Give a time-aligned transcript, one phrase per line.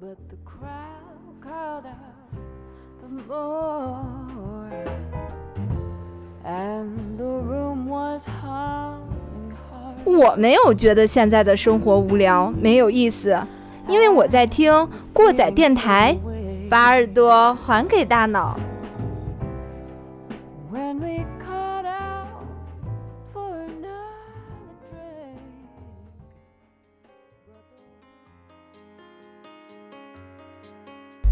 [0.00, 2.14] but the crowd called out
[3.00, 4.70] for more.
[6.44, 10.04] And the room was humming hard.
[10.04, 13.36] 我没有觉得现在的生活无聊没有意思，
[13.88, 16.16] 因为我在听过载电台，
[16.70, 18.56] 把耳朵还给大脑。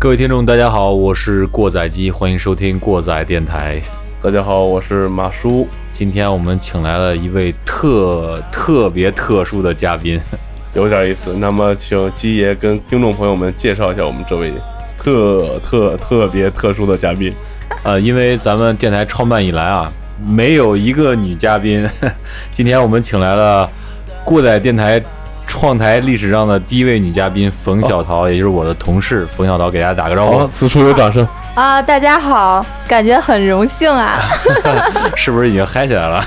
[0.07, 3.83] 各位听众，大家好，我是过载机，欢迎收听过载电台。
[4.23, 5.67] 大家好，我是马叔。
[5.93, 10.21] 今天我们请来了一位特特别特殊的嘉宾，
[10.75, 11.35] 有点意思。
[11.35, 14.53] 那么，请鸡爷跟听众朋友们介绍一下我们这位
[14.97, 17.35] 特特特别特殊的嘉宾。
[17.83, 19.93] 呃，因为咱们电台创办以来啊，
[20.25, 21.85] 没有一个女嘉宾，
[22.55, 23.69] 今天我们请来了
[24.25, 25.03] 过载电台
[25.47, 31.27] 创台历史上的第一位女嘉宾冯小桃，也就是我的同事冯小桃，给大家打个招呼，好，此处有掌声。
[31.55, 34.21] 啊，大家好，感觉很荣幸啊。
[35.17, 36.23] 是不是已经嗨起来了？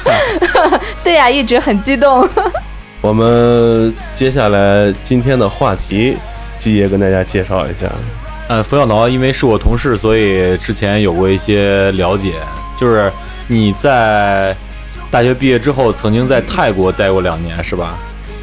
[1.04, 2.28] 对呀、一直很激动。
[3.02, 6.18] 我们接下来今天的话题，
[6.58, 7.88] 季爷跟大家介绍一下。
[8.48, 12.34] 呃，冯小桃因为是我同事，所以之前有过一些了解。
[12.78, 13.12] 就是
[13.48, 14.56] 你在
[15.12, 17.96] 大学毕业之后，曾经在泰国待过两年，是吧？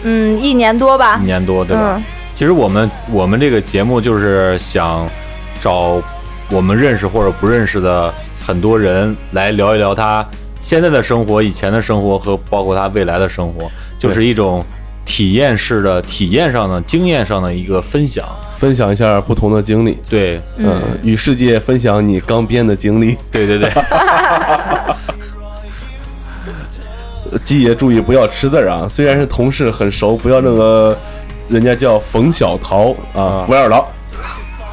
[0.03, 1.25] 嗯，一年多吧一。
[1.25, 1.95] 年多，对吧？
[1.97, 2.05] 嗯
[2.37, 5.09] 其实我们我们这个节目就是想
[5.59, 6.03] 找
[6.51, 8.13] 我们认识或者不认识的
[8.45, 10.23] 很多人来聊一聊他
[10.61, 14.63] 现在的生活、以前的生活和包括他未来的生活，就是一种
[15.07, 18.29] 体验式的、体验上的、经验上的一个分享。
[18.59, 23.17] 分享一下不同的经历，对，嗯，与世界分享你刚编的经历。
[23.33, 23.71] 对对对，
[27.45, 30.97] 鸡爷注意不要吃字儿啊，虽然是同事很熟，不要那个
[31.49, 33.85] 人家叫冯小桃啊，不要老。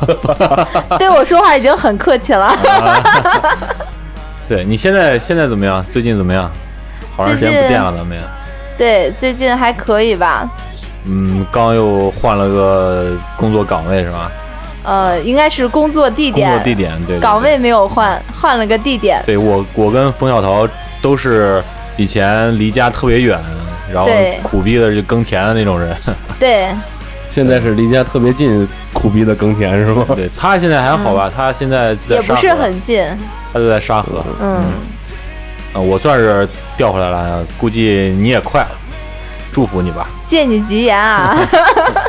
[1.00, 2.54] 对我说话已经很客气了。
[4.50, 5.84] 对你现在现在怎么样？
[5.86, 6.52] 最近怎么样？
[7.16, 8.24] 好长时间不见了，咱们也。
[8.78, 10.50] 对，最近还可以吧。
[11.06, 14.32] 嗯，刚又换了个工作岗位是吧？
[14.84, 19.22] 呃，应该是工作地点工，作地点对对对岗位没有换，换了个地点。
[19.26, 20.68] 对我，我跟冯小桃
[21.02, 21.64] 都是
[21.98, 23.40] 以前离家特别远，
[23.94, 24.10] 然后
[24.42, 25.96] 苦逼的就耕田的那种人。
[26.40, 26.70] 对，
[27.30, 30.06] 现在是离家特别近，苦逼的耕田是吗？
[30.16, 31.32] 对他现在还好吧？
[31.36, 33.04] 他现在在也不是很近。
[33.54, 34.24] 他就在沙河。
[34.42, 34.64] 嗯，
[35.74, 38.72] 呃我算是调回来了，估计你也快了，
[39.52, 40.08] 祝福你吧。
[40.26, 41.38] 借你吉言啊！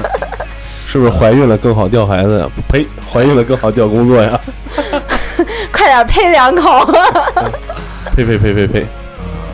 [0.89, 2.47] 是不是怀孕了更好调孩子呀？
[2.69, 4.41] 呸，怀孕了更好调工作呀？
[5.73, 6.87] 快点呸两口。
[8.17, 8.87] 呸呸呸呸呸！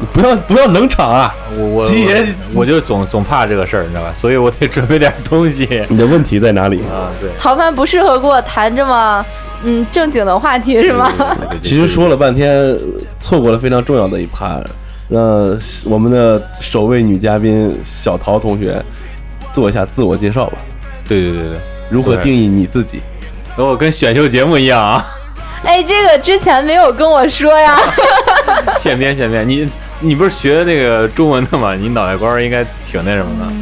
[0.01, 1.35] 你不要不要冷场啊！
[1.55, 4.13] 我我鸡爷我就总总怕这个事儿，你知道吧？
[4.15, 6.81] 所以我得准备点东西你的问题在哪里？
[6.85, 7.11] 啊。
[7.21, 9.25] 对，曹凡不适合跟我谈这么
[9.63, 11.13] 嗯正经的话题是吗？
[11.61, 12.75] 其实说了半天，
[13.21, 14.59] 错过了非常重要的一趴。
[15.09, 18.83] 那我们的首位女嘉宾小陶同学
[19.53, 20.59] 做一下自我介绍吧。
[21.07, 21.59] 对对对对，对
[21.91, 23.01] 如何定义你自己？
[23.57, 25.05] 跟我跟选秀节目一样啊，
[25.65, 27.77] 哎，这个之前没有跟我说呀。
[28.79, 29.47] 现编现编。
[29.47, 29.69] 你
[30.01, 31.75] 你不是学那个中文的吗？
[31.75, 33.53] 你脑袋瓜儿应该挺那什么的。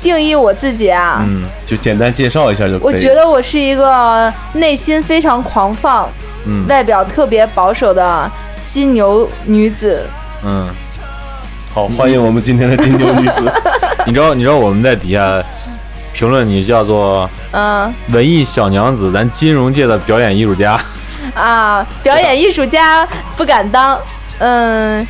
[0.00, 2.94] 定义我自己啊，嗯就简单介绍一下就可以。
[2.94, 6.08] 我觉得我是一个内心非常狂放、
[6.46, 8.30] 嗯外表特别保守的
[8.64, 10.06] 金牛女子。
[10.44, 10.68] 嗯，
[11.74, 13.52] 好，欢迎我们今天的金牛女子。
[14.06, 15.42] 你知道你知道我们在底下
[16.12, 20.80] 评论你叫做嗯文艺小娘子，咱金融界的表演艺术家。
[21.34, 23.98] 啊，表演艺术家不敢当，
[24.38, 25.06] 嗯，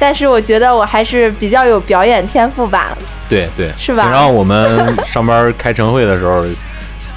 [0.00, 2.96] 但是我觉得我还是比较有表演天赋吧。
[3.28, 6.42] 对对，是吧平常我们上班开晨会的时候，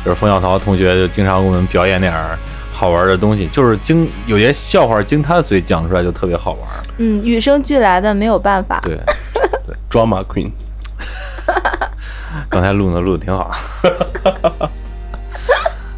[0.06, 2.38] 就是冯小桃同学就经常给我们表演点儿
[2.72, 6.70] 好玩的东西，就是经有些笑话经他的嘴讲出来就特别好玩。
[6.98, 8.80] 嗯，与生俱来的，没有办法。
[8.84, 8.94] 对
[9.66, 10.52] 对，Drama Queen，
[12.50, 13.52] 刚才录呢录的挺好。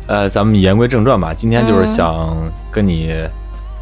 [0.07, 2.37] 呃，咱们言归正传吧，今天就是想
[2.71, 3.11] 跟你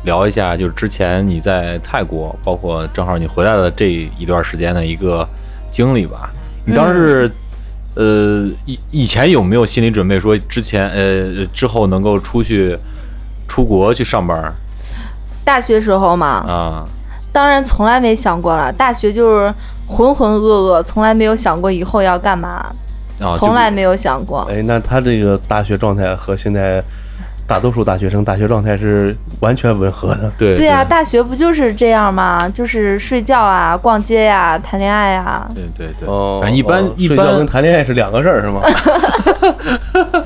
[0.03, 5.27] 聊一下，就是之前你在泰国，包括正好你回来的这一段时间的一个
[5.71, 6.29] 经历吧。
[6.65, 7.31] 你当时，
[7.95, 12.77] 呃，以以前有没有心理准备，说之前呃之后能够出去
[13.47, 14.53] 出国去上班
[15.44, 16.85] 大学时候嘛，啊？
[17.31, 18.71] 当然从来没想过了。
[18.71, 19.53] 大学就是
[19.88, 22.73] 浑浑噩噩，从来没有想过以后要干嘛，
[23.19, 24.41] 啊，从来没有想过。
[24.50, 26.81] 哎，那他这个大学状态和现在
[27.45, 30.31] 大多数大学生大学状态是完全吻合的。
[30.38, 32.48] 对对啊，大学不就是这样吗？
[32.50, 35.50] 就是睡觉啊、逛街呀、谈恋爱啊呀。
[35.54, 38.62] 对对对，哦，反正一般哦一睡觉跟谈恋爱是两个事儿是吗？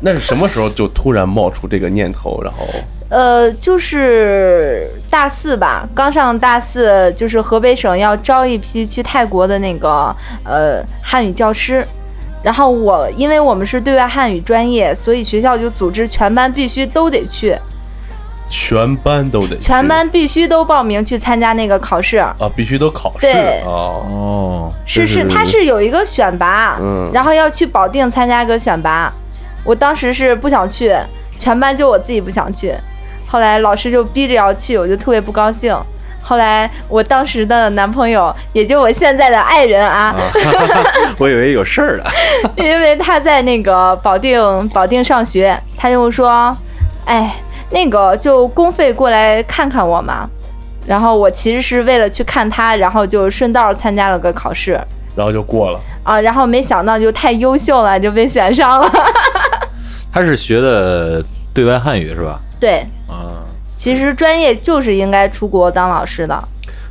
[0.00, 2.64] 那是什么时候就突然冒出这个念头，然后
[3.08, 10.14] 呃，就是大四吧，刚上大四，就是河北省要招一批去泰国的那个
[10.44, 11.86] 呃汉语教师。
[12.42, 17.56] 然后我因为我们是对外汉语专业，所以学校就组织全班必须都得去，
[18.48, 19.62] 全班都得去。
[19.62, 22.16] 全班必须都报名去参加那个考试。
[22.16, 23.20] 啊，必须都考试。
[23.20, 23.60] 对。
[23.66, 25.36] 哦，哦，是是，他是。
[25.36, 27.10] 它是有一个选拔，嗯。
[27.12, 29.12] 然后要去保定参加一个选拔。
[29.64, 30.96] 我当时是不想去，
[31.38, 32.72] 全班就我自己不想去，
[33.26, 35.76] 后来老师就逼着要去，我就特别不高兴。
[36.28, 40.14] 后来我当时的男朋友，也就我现在的爱人啊，
[41.16, 42.04] 我以为有事儿了。
[42.56, 46.54] 因为他在那个保定保定上学，他就说，
[47.06, 47.34] 哎，
[47.70, 50.28] 那个就公费过来看看我嘛。
[50.86, 54.78] 然后我其实是为了去看他，然后就顺道参加了个考试
[55.16, 55.80] 然后就过了。
[56.02, 58.92] 啊，然后没想到就太优秀了，就被选上了。
[60.12, 62.38] 他是学的对外汉语是吧？
[62.60, 63.40] 对，啊，
[63.78, 66.36] 其实专业就是应该出国当老师的。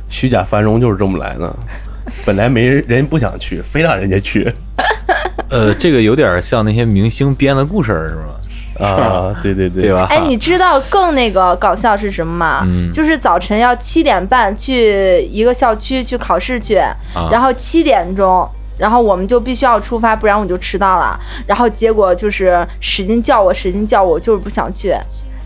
[0.08, 1.54] 虚假繁荣就是这么来的，
[2.24, 4.50] 本来没人人不想去，非让人家去
[5.50, 8.86] 呃，这个有点像那些明星编的故事是吗？
[8.86, 9.92] 啊，对对对对？
[9.92, 10.06] 吧？
[10.08, 12.62] 哎，你知道更那个搞笑是什么吗？
[12.64, 16.80] 嗯就是早晨要七点半去一个校区去考试去，
[17.30, 18.48] 然后七点钟。
[18.78, 21.18] 然后我们就必须要出发，不然我就迟到了。
[21.48, 24.94] 然后结果就是使劲叫我，使劲叫我，就是不想去。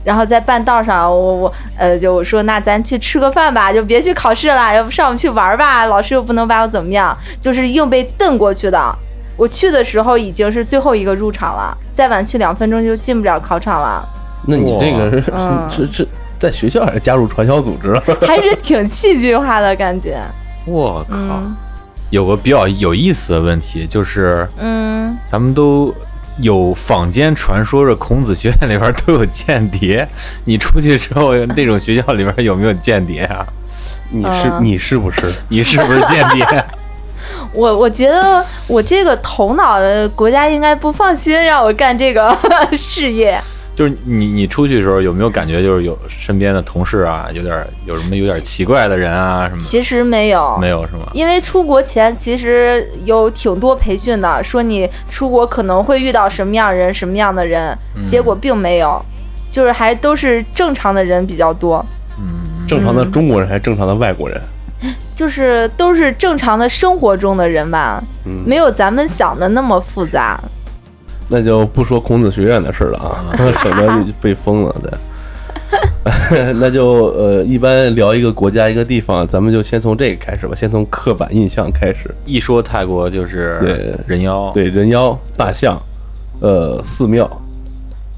[0.05, 8.79] 然后在半道上，我我呃就我说那咱去吃个饭吧，就别去考试了，要不上午去玩吧，老师又不能把我怎么样，就是硬被瞪过去的。
[9.37, 14.05] 我去的时候已经是最后一个入场了，再晚去两分钟就进不了考场了。
[14.47, 16.09] 那你这个是嗯是是
[16.39, 18.03] 在学校还是加入传销组织了？
[18.27, 20.21] 还是挺戏剧化的感觉。
[20.67, 21.57] 我靠，嗯
[22.11, 25.95] 有个比较有意思的问题，就是嗯，咱们都
[26.40, 30.06] 有坊间传说着孔子学院里边都有间谍，
[30.44, 33.46] 你出去之后， 那种学校里边有没有间谍啊？
[34.11, 35.20] 你是嗯你是不是？
[35.49, 36.44] 你是不是间谍？
[37.52, 42.37] 我我觉得我这个头脑的国家应该不放心让我干这个
[42.76, 43.38] 事业。
[43.82, 49.58] 就是你你出去的时候有没有感觉就是有身边的同事啊，有点有什么有点奇怪的人啊什么？
[49.58, 51.11] 其实没有，没有是吗？
[51.14, 57.76] 因为出国前其实有挺多培训的，说你出国可能会遇到什么样人、什么样的人，
[58.06, 59.05] 结果并没有，
[59.50, 61.84] 就是还都是正常的人比较多，
[62.20, 64.40] 嗯，正常的中国人还是正常的外国人？
[65.12, 70.40] 就是都是正常的生活中的人吧，嗯，没有咱们想的那么复杂。
[71.34, 73.32] 那就不说孔子学院的事了啊，
[73.62, 74.76] 省得你被封了。
[74.82, 82.14] 对， 那就呃，一般聊一个国家一个地方，咱们就先从这个开始吧，先从刻板印象开始。
[82.26, 85.81] 一说泰国就是对人妖，对，人妖、大象，
[86.40, 87.26] 呃，寺庙，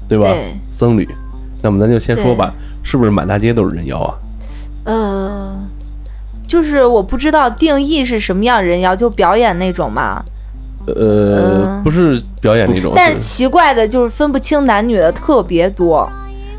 [0.09, 0.25] 对吧？
[0.27, 1.07] 对僧侣。
[1.61, 2.53] 那么咱就先说吧，
[2.83, 4.13] 是不是满大街都是人妖啊？
[4.83, 5.57] 呃，
[6.45, 10.21] 就是我不知道定义是什么样人妖，就表演那种嘛。
[10.87, 16.09] 呃，嗯不是表演那种，但是奇怪的就是分不清男女的特别多。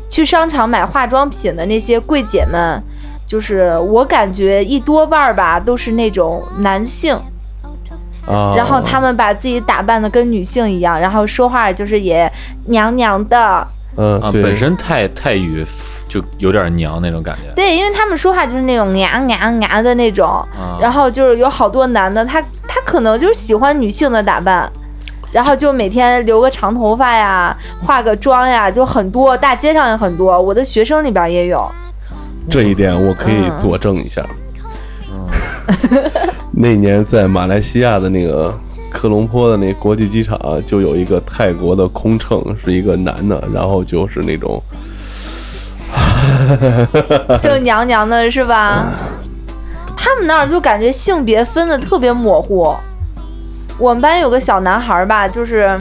[0.09, 2.81] 去商场买化妆品的那些柜姐们，
[3.25, 7.13] 就是我感觉一多半儿吧都是那种男性，
[8.25, 12.31] 啊，然后他们把自己打扮的跟女性一样，然后说话就是也
[12.67, 13.67] 娘娘的。
[13.97, 15.65] 嗯，啊，本身太太语
[16.07, 17.51] 就有点娘那种感觉。
[17.55, 24.71] 对，因为他们说话就是那种娘娘娘的那种，啊，然后就是有好多男的，他他可能就是喜欢女性的打扮，
[25.31, 31.69] 然后就每天留个长头发呀，化个妆呀，就很多，大街上也很多，我的学生里边也有。
[32.49, 34.25] 这一点我可以嗯佐证一下。
[35.11, 35.27] 嗯
[36.59, 38.57] 那年在马来西亚的那个
[38.89, 44.59] 科隆坡的那国际机场，就有一个泰国的空乘，是一个男的，然后就是那种，
[47.41, 48.85] 就娘娘的是吧？
[49.95, 52.75] 他们那儿就感觉性别分的特别模糊。
[53.77, 55.77] 我们班有个小男孩吧，就是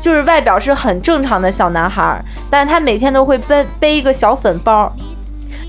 [0.00, 4.92] 就是外表是很正常的小男孩，但是他每天都会背背一个小粉包，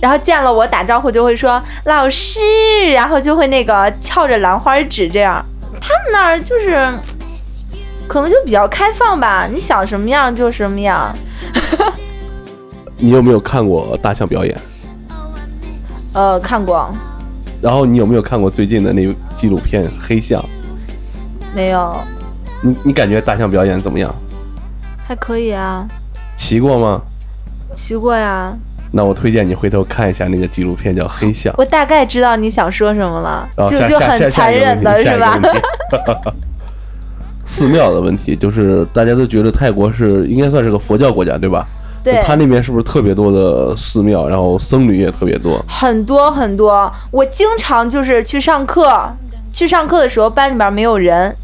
[0.02, 2.40] 然后见了我打招呼就会说老师，
[2.92, 5.44] 然后就会那个翘着兰花指这样。
[5.82, 6.92] 他们那儿就是
[8.08, 11.16] 可能就比较开放吧，你想什么样就什么样。
[13.00, 14.56] 你有没有看过大象表演？
[16.14, 16.90] 呃，看过
[17.62, 20.42] 然后你有没有看过最近的那纪录片《黑象》？
[21.56, 21.96] 没有？
[22.62, 24.14] 你你感觉大象表演怎么样？
[25.08, 25.88] 还可以啊。
[26.36, 27.02] 骑过吗？
[27.74, 28.54] 骑过呀，
[28.92, 31.54] 那我推荐你回头看一下那个纪录片，叫《黑象》。
[31.58, 35.40] 我大概知道你想说什么了，就就很残忍的是吧
[37.46, 41.66] 寺庙的问题，就是大家都觉得泰国是应该算是个佛教国家，对吧？
[42.04, 45.64] 对，它那边是不是特别多的寺庙，然后僧侣也特别多？
[45.68, 46.92] 很多很多。
[47.12, 48.90] 我经常就是去上课，
[49.52, 51.36] 去上课的时候班里边没有人，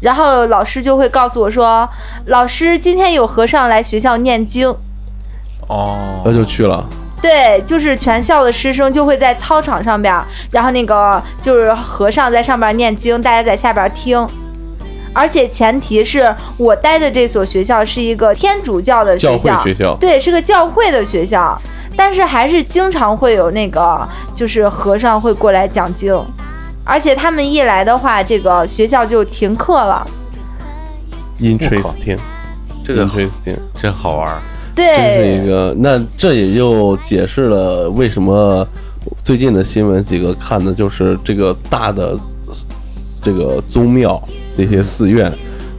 [0.00, 1.88] 然后老师就会告诉我说
[2.26, 4.68] ：“老师，今天有和尚来学校念经。”
[5.68, 6.84] 哦，那就去了。
[7.22, 10.12] 对，就是全校的师生就会在操场上边，
[10.50, 14.26] 然后那个就是和尚在上边念经，大家在下边听。
[15.12, 19.96] 而且前提是我待的这所学校是一个天主教的学校，教会学校。
[19.96, 21.60] 对，是个教会的学校，
[21.96, 26.14] 但是还是经常会有那个就是和尚会过来讲经，
[26.84, 30.06] 而且他们一来的话，这个学校就停课了。
[31.38, 32.18] Interesting，
[32.84, 34.38] 这个 Interesting，真好玩儿。
[34.74, 34.82] 这
[35.16, 38.66] 是一对，个，那这也就解释了为什么
[39.22, 42.16] 最近的新闻几个看的就是这个大的
[43.22, 44.20] 这个宗庙
[44.56, 45.32] 这些寺院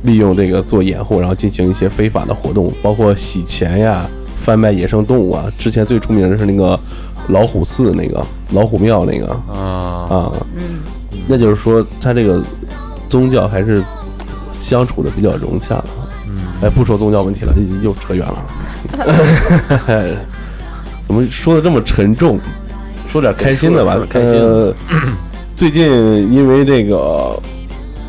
[0.03, 4.05] 利用这个做掩护，然后进行一些非法的活动，包括洗钱呀、
[4.37, 5.45] 贩卖野生动物啊。
[5.59, 6.79] 之前最出名的是那个
[7.27, 10.79] 老虎寺那个老虎庙那个啊，啊，嗯，
[11.27, 12.41] 那就是说他这个
[13.09, 13.83] 宗教还是
[14.53, 15.85] 相处的比较融洽的。
[16.61, 18.45] 哎，不说宗教问题了，又又扯远了。
[21.05, 22.39] 怎么说的这么沉重？
[23.09, 24.73] 说点开心的吧开心呃，
[25.55, 25.83] 最近
[26.31, 27.39] 因为这个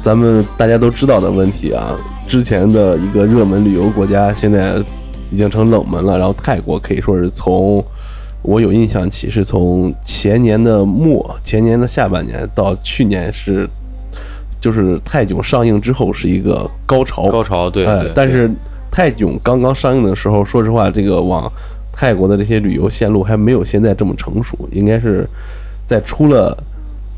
[0.02, 1.94] 咱们大家都知道的问题啊，
[2.26, 4.76] 之前的一个热门旅游国家现在
[5.30, 6.16] 已经成冷门了。
[6.16, 7.84] 然后泰国可以说是从
[8.42, 13.68] 我有印象起，是从前年的末、前年的下半年到去年是，
[14.60, 17.28] 就是泰囧上映之后是一个高潮。
[17.28, 17.84] 高潮对
[18.14, 18.50] 但是
[18.90, 21.50] 泰囧刚刚上映的时候，说实话，这个往
[21.92, 25.28] 泰国的这些旅游线路还没有现在这么成熟，应该是
[25.86, 26.56] 在出了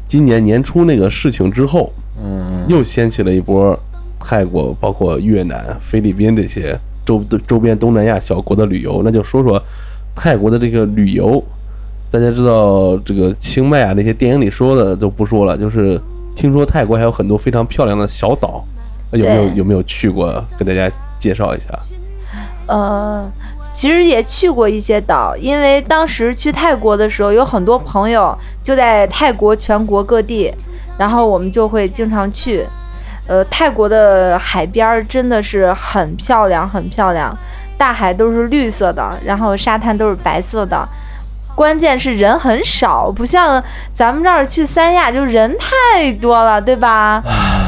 [0.07, 3.79] 今年年初那个事情之后，嗯，又掀起了一波
[4.21, 9.03] 泰国、包括越南、菲律宾这些周周边东南亚小国的旅游。
[9.05, 9.63] 那就说说
[10.15, 11.43] 泰国的这个旅游，
[12.11, 16.01] 大家知道这个清迈啊，那些电影里说的就不说了，就是
[16.35, 18.65] 听说泰国还有很多非常漂亮的小岛，
[19.13, 20.45] 有没有有没有去过？
[20.59, 21.67] 跟大家介绍一下。
[22.69, 23.31] 呃，
[23.77, 30.51] 其实也去过一些岛，因为当时去泰国的时候，有很多朋友就在泰国全国各地，
[30.97, 32.67] 然后我们就会经常去。
[33.29, 37.37] 呃，泰国的海边儿真的是很漂亮，很漂亮，
[37.77, 40.89] 大海都是绿色的，然后沙滩都是白色的。
[41.55, 47.23] 关键是人很少，不像咱们这儿去三亚就人太多了，对吧？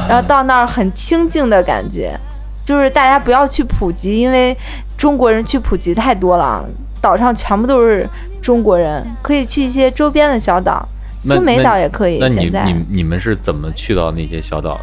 [0.08, 2.18] 然后到那儿很清静的感觉，
[2.64, 4.56] 就是大家不要去普及，因为
[4.99, 6.62] 中国人去普吉太多了，
[7.00, 8.07] 岛上全部都是
[8.43, 10.87] 中国人，可以去一些周边的小岛，
[11.19, 12.19] 苏梅岛也可以。
[12.19, 14.81] 那你现在，你你们是怎么去到那些小岛的？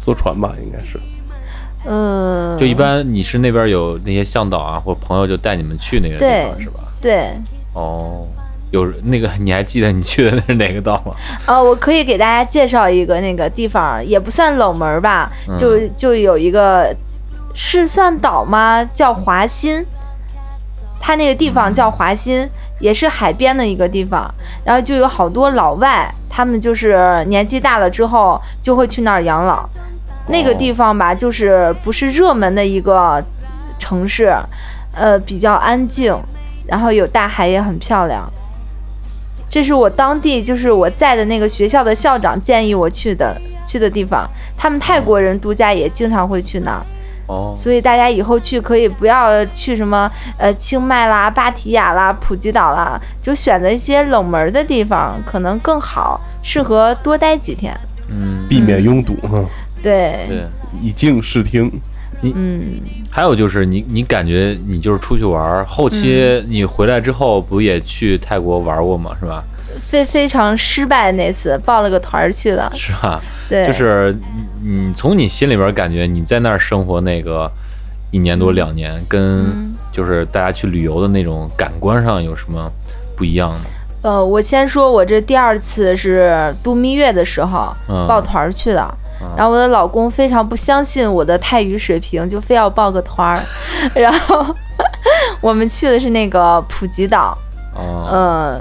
[0.00, 0.98] 坐船吧，应该是。
[1.84, 6.84] 呃，就一般你是那边有那些向导啊，或者朋友就带你们去那个地方是吧？
[7.00, 7.30] 对，
[7.72, 8.26] 哦，
[8.70, 11.12] 有那个你还记得你去的那是哪个岛吗？
[11.46, 16.94] 呃，我可以给大家介绍一个那个地方，也不算冷门吧，嗯就就有一个
[17.54, 18.84] 是算岛吗？
[18.94, 19.84] 叫华欣，
[21.00, 24.32] 它那个地方叫华欣，也是海边的一个地方。
[24.64, 29.68] 然后就有好多老外，他们就是年纪大了之后就会去那儿养老。
[30.28, 33.22] 那个地方吧，就是不是热门的一个
[33.78, 34.32] 城市，
[34.94, 36.16] 呃，比较安静，
[36.66, 38.24] 然后有大海也很漂亮。
[39.48, 44.24] 这是我当地就是我在的那个学校的校长建议我去的去的地方，
[44.56, 46.86] 他们泰国人度假也经常会去那儿，
[47.30, 57.78] 哦，所以大家以后去可以不要去什么呃清迈啦、芭提雅啦、普吉岛啦，就选择一些冷门的地方，可能更好，适合多待几天。
[58.08, 59.44] 嗯，避免拥堵哈，
[59.80, 60.44] 对，对。
[60.82, 61.70] 以静视听。
[62.22, 69.16] 嗯，还有就是你你感觉你就是出去玩，后嗯期你回来之后不也去泰国玩过吗？
[69.18, 69.42] 是吧？
[69.78, 73.20] 非非常失败那次，报了个团儿去的，是吧？
[73.48, 74.16] 对，就是
[74.62, 77.50] 你你从你心里边感觉你在那儿生活那个
[78.10, 79.76] 一年多两年，跟嗯。
[79.92, 82.70] 就是大家去旅游的那种感官上有什么
[83.16, 83.58] 不一样吗？
[84.02, 89.26] 呃，我先说，我这第二次是度蜜月的时候嗯报团儿去的，嗯。
[89.36, 93.42] 然后我的老公非常不相信我的泰语水平，就非要报个团儿，
[94.00, 94.46] 然后
[95.42, 97.36] 我们去的是那个普吉岛，
[97.74, 98.60] 哦，呃，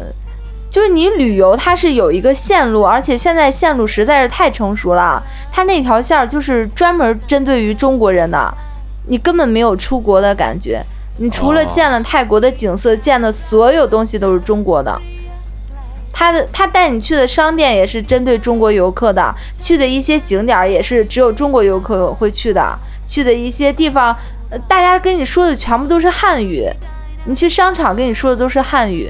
[0.69, 5.21] 就是你旅游它是有一个线路，而且现在线路实在是太成熟了，
[5.51, 8.53] 它那条线儿就是专门针对于中国人的，
[9.07, 10.81] 你根本没有出国的感觉。
[11.17, 15.01] 你除了见了泰国的景色，见的所有东西都是中国的。
[16.13, 24.15] 他的他带你去的商店也是针对中国游客的，去的一些景点儿也是只有中国游客会去的，去的一些地方，
[24.49, 26.69] 呃，大家跟你说的全部都是汉语，
[27.25, 29.09] 你去商场跟你说的都是汉语，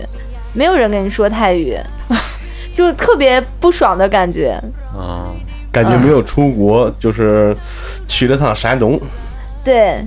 [0.53, 1.77] 没有人跟你说泰语，
[2.73, 4.59] 就特别不爽的感觉。
[4.97, 5.35] 嗯，
[5.71, 7.55] 感觉没有出国，就是
[8.07, 8.99] 去了趟山东。
[9.63, 10.03] 对，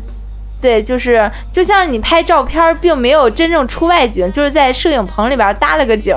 [0.60, 6.16] 对，就是就像你拍照片，并没有真正出外景，就是在摄影棚里边搭了个景，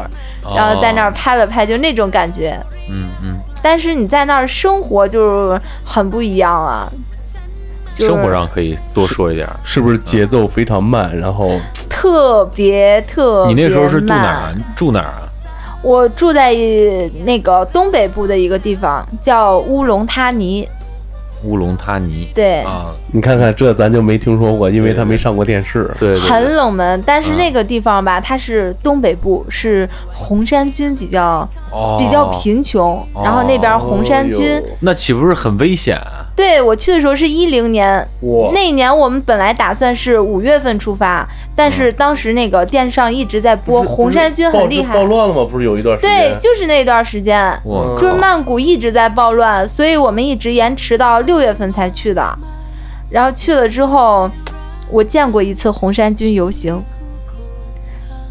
[0.55, 2.57] 然后在那儿哦，拍了拍，就那种感觉。
[2.89, 6.91] 嗯嗯，但是你在那儿生活就是很不一样了，
[7.95, 9.55] 就是生活上可以多说一点儿。
[9.63, 11.17] 是不是节奏非常慢？
[11.17, 11.59] 然后
[11.89, 14.55] 特别特别你那时候是住哪儿啊？
[14.75, 15.23] 住哪儿啊？
[15.81, 16.53] 我住在
[17.25, 20.67] 那个东北部的一个地方，叫乌龙他尼。
[21.43, 22.27] 乌龙他尼。
[22.33, 25.83] 对，啊，你看看这咱就没听说过，因为他没上过电视。
[25.99, 36.24] 对对对，很冷门，但是嗯那个地方吧，它是东北部，是红衫军比较哦比较贫穷，然后那边红衫军那岂不是很危险啊？
[36.35, 38.05] 对我去的时候是一零年，
[38.53, 41.25] 那一年我们本来打算是五月份出发，
[41.55, 45.47] 但是当时那个电视上一直在播红衫军很厉害暴，乱了吗？
[45.49, 47.57] 不是有一段时对？，就是那段时间，
[47.97, 52.37] 就是曼谷一直在暴乱，所以我们一直延迟到六月份才去的。
[53.09, 54.29] 然后去了之后，
[54.91, 56.83] 我见过一次红衫军游行，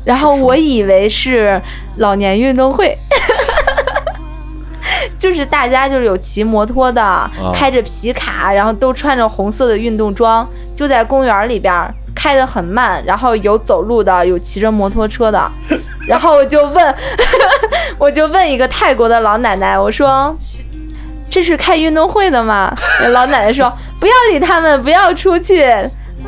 [0.04, 1.58] 然后我以为是
[1.96, 2.98] 老年运动会。
[5.24, 11.72] 就是大家就是有骑摩托的，开着皮卡，然后都穿着红色的运动装，就在公园里边
[12.14, 15.50] 开得很慢，然后有走路的，有骑着摩托车的，
[16.06, 16.94] 然后我就问，
[17.96, 20.36] 我就问一个泰国的老奶奶，我说。
[21.30, 22.72] 这是开运动会的吗？
[23.10, 25.64] 老奶奶说：“不要理他们，不要出去，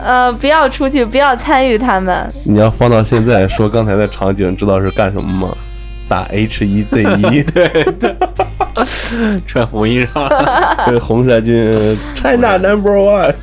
[0.02, 2.28] 呃，不要出去，不要参与他们。
[2.44, 5.54] 你要放到现在说刚才的场景，知道是干什么吗？
[6.08, 7.86] 打 H 一 Z 一， 对，
[9.46, 10.28] 穿红衣裳，
[10.86, 11.78] 对，红衫军
[12.14, 13.34] China Number One。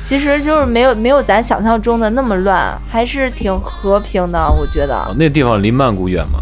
[0.00, 4.50] 其实就是没有没有咱想象中的那么乱，还是挺和平的。
[4.50, 6.40] 我觉得哦那地方离曼谷远吗？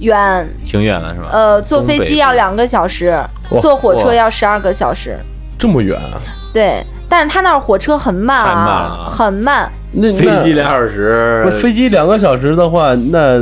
[0.00, 1.28] 远，挺远的是吧？
[1.30, 3.14] 呃，坐飞机要两个小时，
[3.60, 5.18] 坐火车要十二个小时。
[5.58, 6.18] 这么远啊？
[6.52, 9.70] 对，但是他那儿火车很慢啊，啊很慢。
[9.92, 13.38] 那飞机两小时不，是飞机两个小时的话，那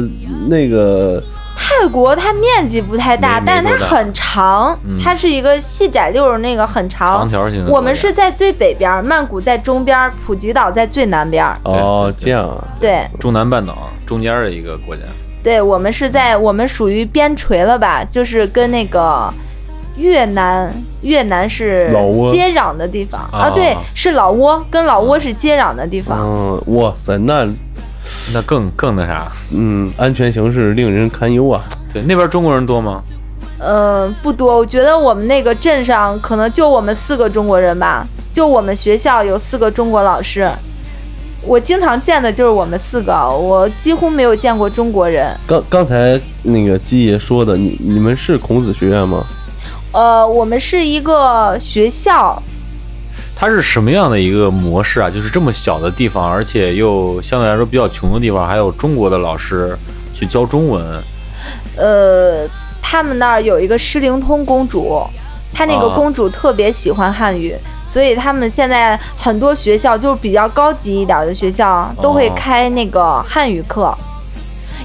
[0.48, 1.22] 那个
[1.70, 7.18] 泰国它面积不太大，没但是它很长，嗯它是一个细窄溜儿那个很长。
[7.20, 7.70] 长条形的。
[7.70, 11.56] 我们是在最北边儿，曼谷在中边儿，普吉岛在最南边儿。
[11.62, 15.02] 哦这样啊，对中南半岛中间的一个国家。
[15.42, 19.32] 对，我们是在我们属于边陲了吧，就是跟那个
[19.96, 20.70] 越南，
[21.02, 21.88] 越南是
[22.32, 26.18] 接壤的地方啊对，是老挝，跟老挝是接壤的地方。
[26.20, 27.46] 嗯，哇塞，那
[28.34, 31.64] 那更更那啥，嗯，安全形势令人堪忧啊。
[31.92, 33.02] 对，那边中国人多吗？
[33.58, 40.50] 呃，不多，我觉得我们那个镇上可能就我们四个中国人吧，就我们学校有四个中国老师，
[41.42, 45.36] 我经常见的就是我们四个，我几乎没有见过中国人。
[45.46, 49.26] 刚刚才那个基爷说的，你你们是孔子学院吗？
[49.92, 52.42] 呃，我们是一个学校，
[53.40, 55.08] 它是什么样的一个模式啊？
[55.08, 59.74] 就是这么小的地方，而且又相对来说比较穷的地方，还有中国的老师
[60.12, 61.02] 去教中文。
[61.74, 62.46] 呃，
[62.82, 65.02] 他们那儿有一个诗灵通公主，
[65.54, 73.96] 她那个啊公主特别喜欢汉语，所以他们现在很多学校就是比较高级一点的学校都会哦开那个汉语课，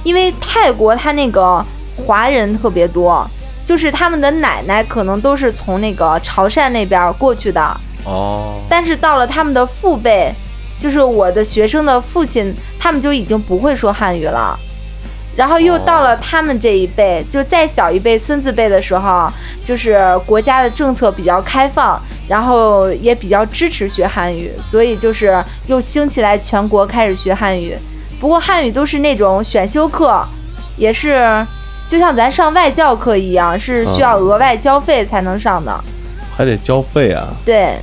[0.02, 1.62] 因为泰国它那个
[1.94, 3.28] 华人特别多，
[3.66, 10.32] 就是他们的奶奶可能都是从那个潮汕那边儿过去的，哦，但是到了他们的父辈，
[10.78, 14.58] 就是我的学生的父亲，他们就已经不会说汉语了。
[15.36, 19.30] 然后又到了他们这一辈，就再小一辈孙子辈的时候，
[19.62, 27.76] 就是国家的政策比较开放，然后也比较支持学汉语，所以就是又兴起来全国开始学汉语。
[28.18, 30.26] 不过汉语都是那种选修课，
[30.78, 31.46] 也是
[31.86, 35.84] 就像咱上外教课一样，是需要额外交费才能上的。
[36.34, 37.28] 还得交费啊。
[37.44, 37.78] 对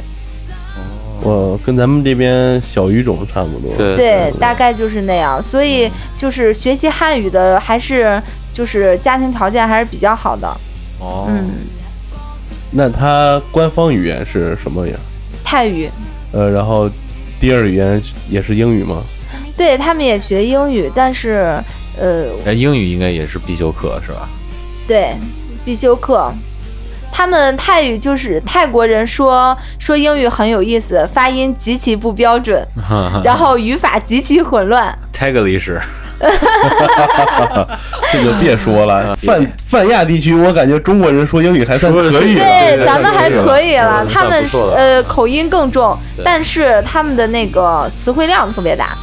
[1.23, 3.75] 我跟咱们这边小语种差不多。
[3.77, 5.41] 对对，大概就是那样。
[5.41, 10.47] 所以就是学习汉语的，还是就是家庭条件还是比较好的。
[10.99, 11.51] 哦，嗯，
[12.71, 14.95] 那他官方语言是什么呀？
[15.43, 15.89] 泰语，
[16.31, 16.89] 呃，然后
[17.39, 19.03] 第二语言也是英语吗？
[19.55, 21.62] 对他们也学英语，但是
[21.97, 24.27] 呃，哎，英语应该也是必修课是吧？
[24.88, 25.15] 对
[25.63, 26.33] 必修课。
[27.15, 32.65] 他们泰语就是泰国人说说英语很有意思，发音极其不标准，
[33.23, 34.97] 然后语法极其混乱。
[35.13, 35.80] 泰格里是
[38.12, 42.36] 这就别说了，泛泛亚地区，我感觉中国人说英语还算可以。
[42.36, 44.04] 对，咱们还可以了。
[44.12, 44.43] 他们
[44.76, 45.95] 呃口音更重，
[46.26, 48.97] 但是他们的那个词汇量特别大，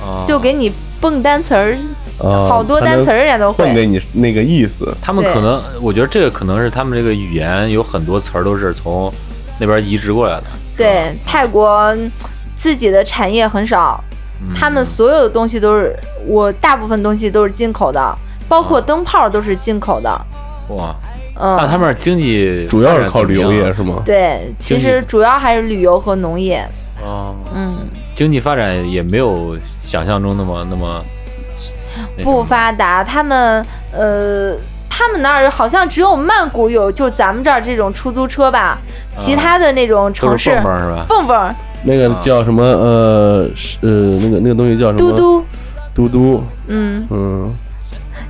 [0.00, 1.78] 啊就给你蹦单词儿，
[2.18, 3.64] 啊好多单词儿人家都会。
[3.64, 4.96] 混给你那个意思。
[5.02, 9.12] 他们可能，我觉得这个可能是他们这个语言有很多词儿都是从
[9.58, 10.44] 那边移植过来的。
[10.76, 11.94] 对，泰国
[12.54, 14.02] 自己的产业很少，
[14.40, 15.94] 嗯他们所有的东西都是
[16.26, 20.10] 我大部分东西都是进口的，包括啊灯泡都是进口的。
[20.68, 20.94] 哇，
[21.38, 24.02] 嗯那他嗯，们经济主要是靠旅游业是吗？
[24.04, 26.66] 对，其实主要还是旅游和农业。
[27.02, 27.74] 哦，嗯，
[28.14, 31.02] 经济发展也没有想象中那么那么
[32.22, 34.56] 不发达，他们呃。
[34.98, 38.78] 他们那儿好像只有曼谷有，就咱们这儿这种出租车吧，
[39.14, 40.48] 其他的那种城市。
[40.54, 41.04] 蹦蹦是吧？
[41.06, 44.98] 蹦蹦、那个叫什么呃是呃那个那个东西叫什么？
[44.98, 45.44] 嘟嘟，
[45.94, 47.54] 嘟嘟，嗯，嗯，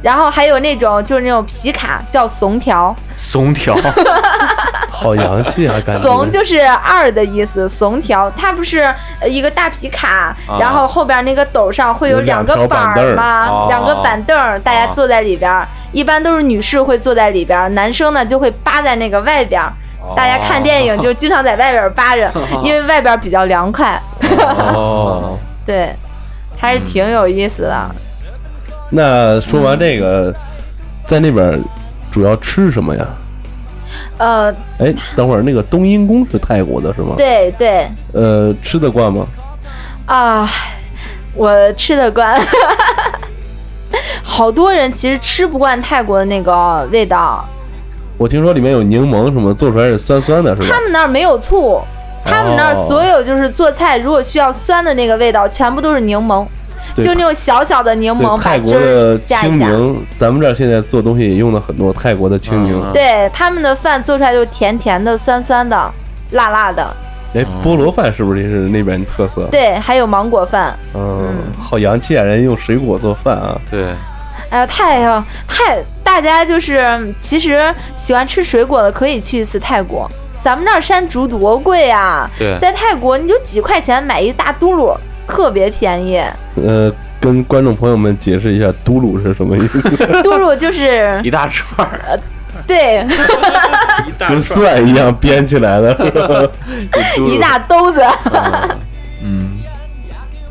[0.02, 3.74] 然后还有那种就是那种皮卡叫怂条，怂条，
[4.88, 6.02] 好洋气啊，感觉。
[6.02, 13.48] 怂就是二的意思，怂条，它不是呃一个大皮卡，啊然后后边那个斗上会有有两个板儿儿吗？
[13.50, 19.72] 哦两个板凳儿，大家哦坐在里边儿，一般都是女士会坐在里边儿，男生呢就会扒在那个外边儿。
[20.14, 22.30] 大家看电影就经常在外边儿扒着，
[22.62, 24.00] 因为外边儿比较凉快。
[24.72, 25.92] 哦， 对，
[26.56, 27.90] 还是挺有意思的。
[28.90, 30.34] 那说完这个，
[31.04, 31.62] 在那边
[32.10, 33.06] 主要吃什么呀？
[34.18, 37.14] 呃，哎，等会儿那个冬阴功是泰国的是吗？。
[37.16, 39.26] 对对呃，吃得惯吗？
[40.06, 40.48] 啊，
[41.34, 42.38] 我吃得惯。
[44.22, 47.44] 好多人其实吃不惯泰国的那个味道，
[48.18, 50.80] 我听说里面有柠檬什么，做出来是酸酸的，是吧他？
[50.80, 51.80] 们那儿没有醋，
[52.24, 56.50] 他们那儿所有就是做菜，如果需要酸的那个味道，全部都是柠檬，对
[57.02, 59.18] 就那种小小的柠檬，泰国的。
[59.26, 62.80] 青柠，咱们这儿现在做东西也用了很多泰国的青柠。
[62.82, 65.90] 嗯对，他们的饭做出来就甜甜的、酸酸的、
[66.32, 66.96] 辣辣的。
[67.34, 69.46] 哎，菠萝饭是不是也是那边特色？
[69.50, 70.74] 对，还有芒果饭。
[70.94, 72.22] 嗯，好洋气啊！
[72.22, 73.60] 人用水果做饭啊。
[73.70, 73.88] 对，
[74.48, 80.10] 哎呀，太呀太，大家就是其实喜欢吃水果的可以去一次泰国。
[80.40, 82.30] 咱们这儿山竹多贵啊！
[82.38, 84.96] 对在泰国你就几块钱买一大嘟噜，
[85.26, 86.20] 特别便宜。
[86.64, 89.80] 呃，跟观众朋友们解释一下，嘟噜是什么意思？
[90.22, 92.18] 嘟噜就是 一大串儿，
[92.66, 93.04] 对
[94.28, 96.50] 跟蒜一样编起来的？
[97.26, 98.02] 一大兜子。
[99.22, 99.58] 嗯，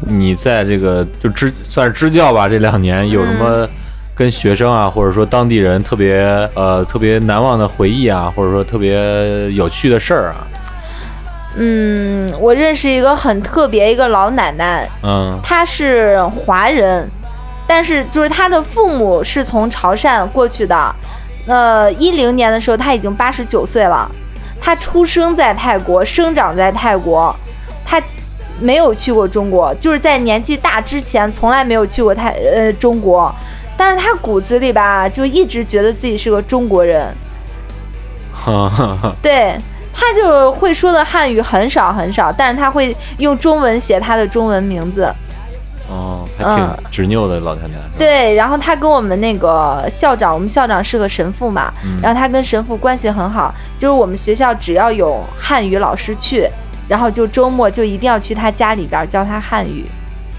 [0.01, 3.67] 你在这个就支算是支教吧，这两年有什么
[4.13, 6.17] 跟学生啊，或者说当地人特别
[6.55, 10.45] 呃特别难忘的回忆啊，或者说特别有趣的事儿啊？
[11.57, 17.09] 嗯，我认识一个很特别一个老奶奶，嗯她是华人，
[17.65, 20.95] 但是就是她的父母是从潮汕过去的。
[21.47, 24.09] 呃，一零年的时候，她已经八十九岁了。
[24.59, 27.33] 她出生在泰国，生长在泰国，
[27.85, 28.01] 她
[28.59, 33.33] 没有去过中国，就是在年纪大之前从来没有去过泰呃中国。
[33.77, 37.13] 但是她骨子里吧，就一直觉得自己是个中国人。
[39.21, 39.55] 对，
[39.97, 45.09] 他就会说的汉语很少很少，但是他会用中文写他的中文名字。
[45.87, 47.73] 哦，还挺嗯执拗的老太太。
[47.97, 56.49] 对，然后他跟我们那个校长，我们校长是个神父嘛，嗯然后他跟神父关系很好，就是我们学校只要有汉语老师去，
[56.89, 59.85] 然后就周末就一定要去他家里边教他汉语。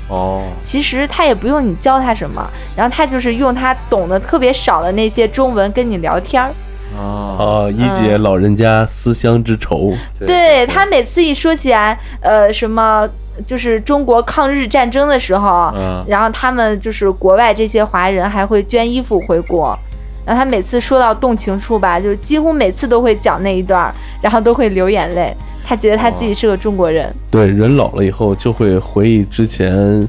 [0.09, 2.45] 哦，其实他也不用你教他什么，
[2.77, 6.51] 然后他就是用他懂得特别少的那些中文跟你聊天儿。
[6.95, 9.93] 哦，哦，一解老人家思乡之愁。
[10.27, 13.09] 对他每次一说起来，呃，什么
[13.47, 19.79] 就是中国抗日战争的时候，嗯然后他们就是国外这些华人还会捐衣服回国。
[20.25, 25.33] 然后他每次说到动情处吧，就是几乎每次都会讲那一段，然后都会流眼泪。
[25.65, 27.15] 他觉得他自己是个中国人。
[27.31, 30.09] 对，人老了以后就会回忆之前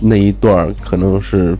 [0.00, 1.56] 那一段，可能是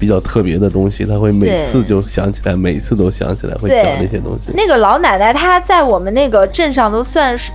[0.00, 4.50] 比较特别的东西，他会每次就想起来，每次都想起来，会讲那些东西。
[4.54, 7.52] 那个老奶奶她在我们那个镇上都算是，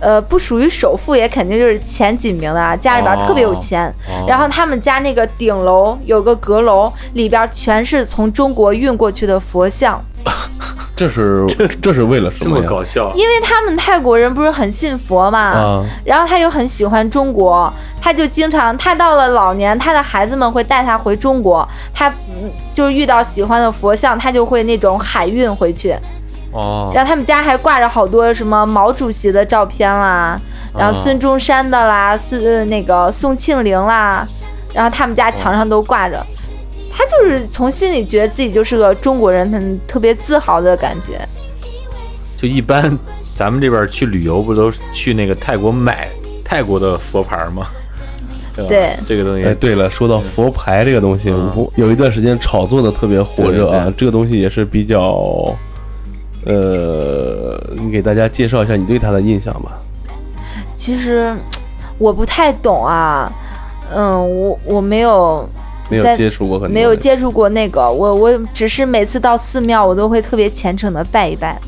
[0.00, 3.88] 呃，不属于首富，也肯定就是前几名的啊，家里边特别有钱。
[4.08, 10.02] 哦然后他们家那个顶楼有个阁楼，里边全是从中国运过去的佛像，
[10.94, 12.68] 这是这这是为了什这么么呀？
[12.68, 25.96] 搞笑，因为他们泰国人不是很信佛嘛，啊，然后他又很喜欢中国，他就经常，他到了老年，他的孩子们会带他回中国，他嗯就是遇到喜欢的佛像，他就会那种海运回去。
[26.52, 30.40] 哦，然后他们家还挂着好多什么毛主席的照片啦，
[30.76, 34.26] 然后孙中山的啦，孙呃那个宋庆龄啦，
[34.72, 36.24] 然后他们家墙上都挂着。
[36.90, 41.20] 他就是从心里觉得自己就是个中国人，很特别自豪的感觉。
[42.36, 42.98] 就一般
[43.36, 46.08] 咱们这边去旅游不都去那个泰国买
[46.44, 47.66] 泰国的佛牌吗？
[48.66, 51.32] 对这个东西，哎，对了，说到佛牌这个东西，
[51.76, 55.16] 有一段时间炒作的特别火热啊对对，这个东西也是比较，
[56.44, 59.78] 呃，你给大家介绍一下你对他的印象吧。
[60.74, 61.34] 其实
[61.98, 63.30] 我不太懂啊，
[63.94, 65.48] 嗯，我我没有
[65.90, 71.58] 没有接触过很，没有接触过那个，我我只是每次到寺庙，我都会特别虔诚的拜一拜。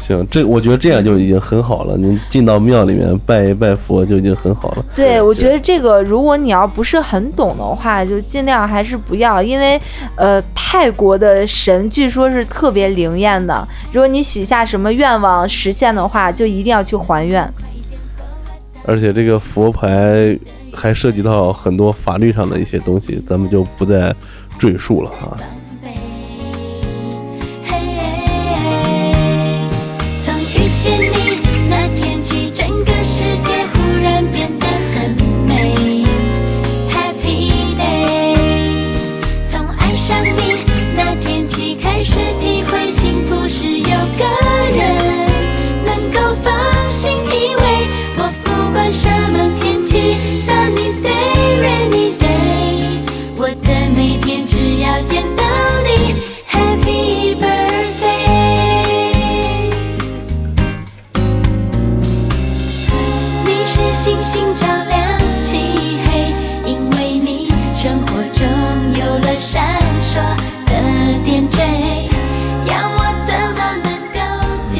[0.00, 1.96] 行，这我觉得这样就已经很好了。
[1.96, 4.84] 您进到庙里面拜一拜佛就已经很好了。
[4.96, 9.80] 对，我觉得这个如果你要不是很懂的话，就尽量还是不要，因为
[10.16, 17.46] 呃，泰国的神据说是特别灵验的，如果你许下什么愿望实现的话，就一定要去还愿。
[18.86, 20.36] 而且这个佛牌
[20.72, 24.14] 还涉及到很多法律上的一些东西，咱们就不再
[24.58, 25.36] 赘述了啊。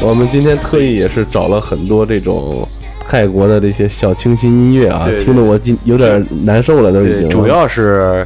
[0.03, 2.67] 我们今天特意也是找了很多这种
[3.07, 7.29] 泰国的这些小清新音乐啊，对对听得我今有点难受了，都已对，经。
[7.29, 8.25] 主要是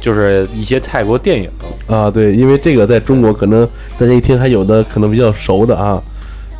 [0.00, 1.50] 就是一些泰国电影，
[1.88, 6.00] 啊，对，因为这个在中国可能大家一听还有的可能比较熟的啊，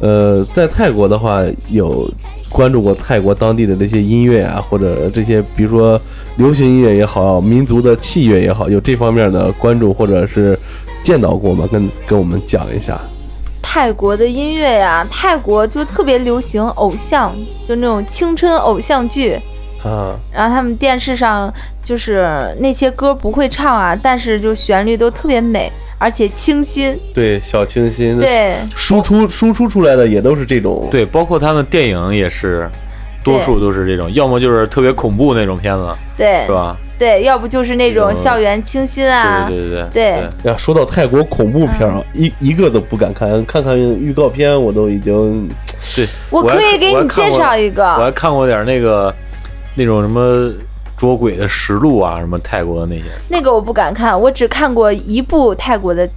[0.01, 2.11] 呃，在泰国的话有
[2.51, 6.01] 关注过泰国当地的这些音乐啊，或者这些比如说
[6.37, 10.59] 流行音乐也好，民族的器乐也好，有这方面的关注或者是
[11.01, 11.69] 见到过吗？
[11.71, 13.01] 跟跟我们讲一下。
[13.73, 19.41] 泰国的音乐呀，泰国就特别流行偶像，就那种青春偶像剧。
[19.83, 21.51] 啊，然后他们电视上
[21.83, 27.01] 就是那些歌不会唱啊，但是就旋律都特别美，而且清新。
[27.15, 32.71] 对，小清新，，对输出输出出来的也都是这种，对，包括他们电影也是，
[33.25, 36.77] 多数都是这种，要么就是特别恐怖那种片子，对是吧？
[36.99, 39.47] 对，要不就是那种校园清新啊。
[39.49, 39.89] 对对对
[40.43, 45.49] 对呀，说到泰国恐怖片儿，嗯一一个都不敢看，看看预告片我都已经
[45.97, 49.13] 对，我可以给你介绍一个我还看过点那个
[49.75, 50.53] 那种什么
[50.97, 53.05] 捉鬼的实录啊，什么泰国的那些。
[53.29, 56.09] 那个我不敢看，我只看过一部泰国的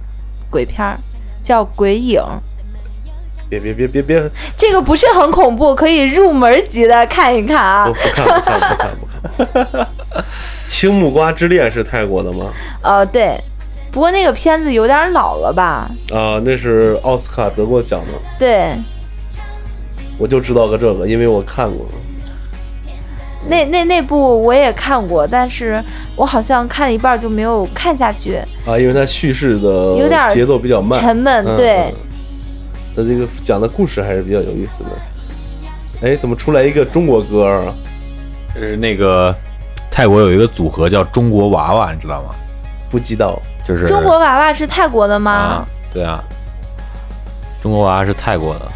[0.48, 0.96] 鬼片儿，
[1.40, 2.20] 叫《鬼影》。
[3.48, 7.92] 别别别别别，这个不是很恐怖，可以入门级的看一看啊我。
[7.92, 8.96] 不看不看不看
[9.62, 9.86] 不看。
[10.68, 12.52] 青木瓜之恋是泰国的吗？
[12.82, 13.38] 呃，对，
[13.90, 15.88] 不过那个片子有点老了吧？
[16.12, 18.72] 啊，那是奥斯卡得过奖的，对，
[20.18, 21.86] 我就知道个这个，因为我看过。
[23.48, 25.82] 那那那部我也看过，但是
[26.16, 31.46] 我好像看了一半就没有看下去，啊，因为它叙事的有点节奏比较慢，沉闷。
[31.46, 31.94] 嗯对，嗯
[32.96, 34.90] 它这个讲的故事还是比较有意思的。
[36.02, 37.74] 哎，怎么出来一个中国歌啊？
[38.54, 39.34] 就是那个
[39.90, 42.30] 泰国有一个组合叫中国娃娃，你知道吗？
[42.90, 43.38] 不知道。
[43.66, 46.22] 就是中国娃娃是泰国的吗啊？，对啊，
[47.60, 48.68] 中国娃娃是泰国的，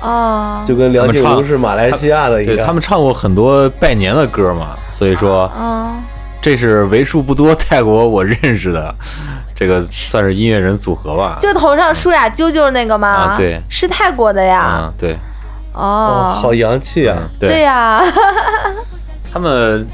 [0.00, 2.56] 哦，就跟梁静茹是马来西亚的一样。
[2.56, 5.94] 对他们唱过很多拜年的歌嘛，所以说嗯，
[6.40, 8.92] 这是为数不多泰国我认识的
[9.62, 11.36] 这个算是音乐人组合吧。
[11.38, 13.08] 就头上梳俩揪揪那个吗？
[13.08, 14.80] 啊对是泰国的呀。
[14.82, 15.12] 嗯，对，
[15.72, 15.80] 哦，
[16.34, 17.16] 哦，好洋气啊！
[17.20, 18.02] 嗯对对，呀，
[19.32, 19.86] 他们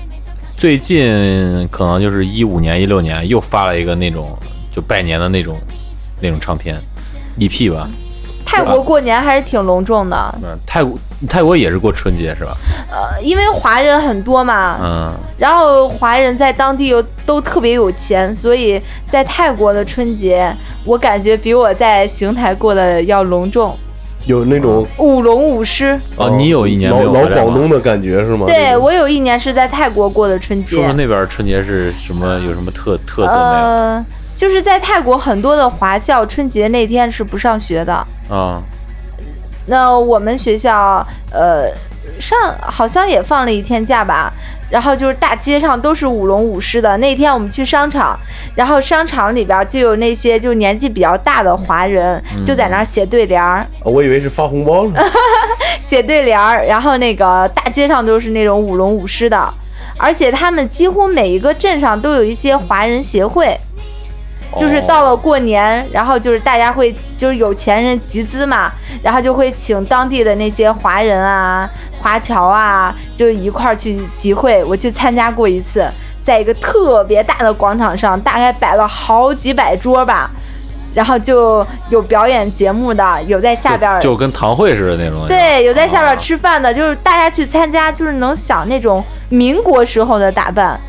[0.57, 4.35] 最近可能就是一五年、一六年又发了一个那种
[4.75, 5.61] 就拜年的那种
[6.21, 6.81] 那种唱片
[7.39, 7.87] EP 吧。
[8.51, 12.57] 泰国过年还是挺隆重的，嗯，泰国泰国也是过春节是吧？
[12.91, 20.51] 呃，因为华人很多嘛，嗯，然后华人在当地又都特别有钱，所以在泰国的春节，
[20.85, 23.77] 我感觉比我在邢台过的要隆重，
[24.25, 26.01] 有那种舞龙舞狮。
[26.17, 28.47] 哦，你有一年老老广东的感觉是吗？
[28.47, 32.41] 对我有一年是在泰国过的春节说说，那边春节是什么？
[32.41, 34.07] 有什么特特色没呃，
[34.39, 37.93] 就是在泰国很多的华校春节那天是不上学的。
[38.31, 38.63] 啊，
[39.67, 41.69] 那我们学校呃
[42.21, 44.33] 上好像也放了一天假吧。
[44.71, 46.97] 然后就是大街上都是舞龙舞狮的。
[46.99, 48.17] 那天我们去商场，
[48.55, 55.01] 然后商场里边就有那些就年纪比较大的华人，就在那儿写对联儿，我以为是发红包呢。
[55.81, 56.65] 写对联儿。
[56.65, 59.53] 然后那个大街上都是那种舞龙舞狮的，
[59.97, 63.59] 而且他们几乎每一个镇上都有一些华人协会。
[64.57, 68.71] 就是到了过年，然后就是大家会就是有钱人集资嘛，
[69.03, 71.69] 然后就会请当地的那些华人啊、
[72.01, 74.65] 华侨啊，就一块儿去集会。
[74.65, 75.87] 我去参加过一次，
[76.23, 80.31] 在一个特别大的广场上，大概摆了好几百桌吧，
[80.95, 85.29] 然后就有表演节目的，有在下边儿就就跟堂会似的那种。
[85.29, 90.81] 对，有在下边啊吃饭的，就是大家去参加，就是能想那种民国时候的打扮。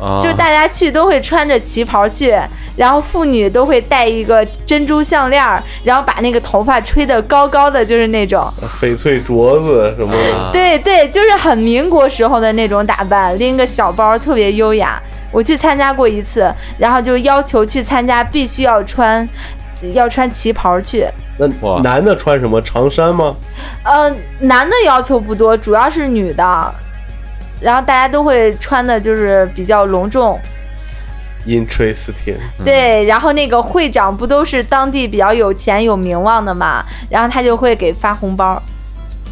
[0.00, 2.36] 啊，就是大家去都会穿着旗袍去，
[2.76, 15.00] 然后妇女都会戴一个珍珠项链儿，然后把那个头发吹得高高的，就是那种，翡翠镯子什么的，啊对对，就是很民国时候的那种打扮，拎个小包，特别优雅。
[15.32, 19.28] 我去参加过一次，然后就要求去参加必须要穿，
[19.92, 21.06] 要穿旗袍去。
[21.38, 21.46] 那
[21.82, 23.34] 男的穿什么长衫吗？
[23.82, 26.74] 呃，男的要求不多，主要是女的，
[27.60, 30.38] 然后大家都会穿的就是比较隆重。
[31.46, 38.60] Interesting，对，然后那个会长不都是当地比较有钱有名望的嘛，然后他就会给发红包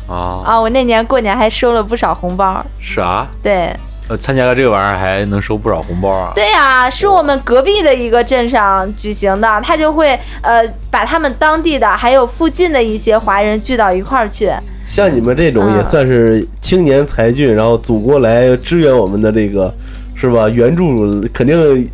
[0.09, 0.61] 啊，啊。
[0.61, 2.65] 我那年过年还收了不少红包。
[2.79, 3.75] 是啊，对，
[4.09, 6.33] 呃，参加个这个玩意儿还能收不少红包啊。
[6.35, 14.51] 对呀、是我们隔壁的一个镇上举行的，他就会呃把他们当地的还有附近的一些华人聚到一块儿去。
[14.85, 19.73] 像你们这种也嗯算是青年才俊，然后祖国来支援我们的这个，
[20.15, 20.49] 是吧？
[20.51, 21.91] 援助肯定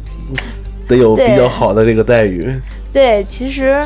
[0.89, 2.53] 得有比较好的这个待遇。
[2.93, 3.81] 对，其实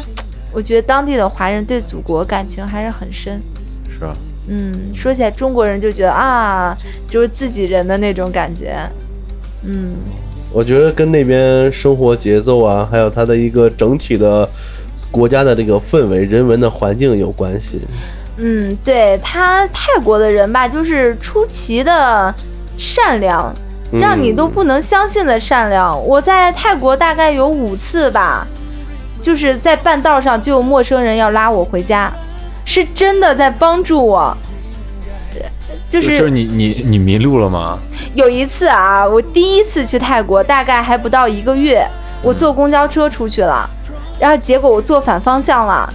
[0.50, 3.38] 我觉得当地的华人对祖国感情还是很深。
[3.86, 4.16] 是啊，
[4.48, 6.76] 嗯，说起来中国人就觉得啊，
[7.08, 8.76] 就是自己人的那种感觉。
[9.62, 9.94] 嗯。
[10.52, 14.48] 我觉得跟那边生活节奏啊，还有它的一个整体的
[15.10, 17.80] 国家的这个氛围、人文的环境有关系。
[18.36, 22.32] 嗯，对他泰国的人吧，就是出奇的
[22.76, 23.52] 善良，
[23.92, 26.00] 让你都不能相信的善良。
[26.06, 28.46] 我在泰国大概有五次吧，
[29.20, 32.12] 就是在半道上就有陌生人要拉我回家，
[32.64, 34.36] 是真的在帮助我。
[35.88, 37.78] 就就是是你你你迷路了吗？
[38.14, 41.86] 有一次啊，我第一次去泰国，大概还不到一个月，
[42.22, 43.68] 我坐公交车出去了，
[44.18, 45.92] 然后结果我坐反方向了。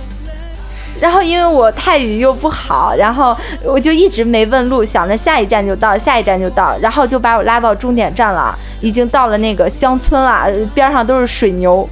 [1.00, 11.88] 然后因为我泰语又不好，然后我就一直没问路，想着下一站就到，下一站就到，然后就把我拉到终点站了，已经到了那个乡村了，边上都是水牛。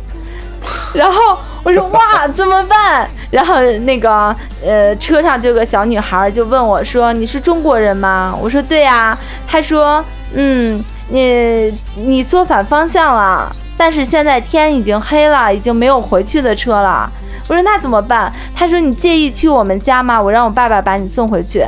[0.93, 3.05] 然后我说哇怎么办？
[3.29, 4.33] 然后那个
[4.65, 8.33] 呃车上就有个小女孩就问我说你是中国人吗？
[8.41, 10.01] 我说对呀、她说
[10.33, 17.11] 嗯你你坐反方向了，但是现在天已经黑了，已经没有回去的车了。
[17.49, 18.31] 我说那怎么办？
[18.55, 20.21] 她说你介意去我们家吗？
[20.21, 21.65] 我让我爸爸把你送回去。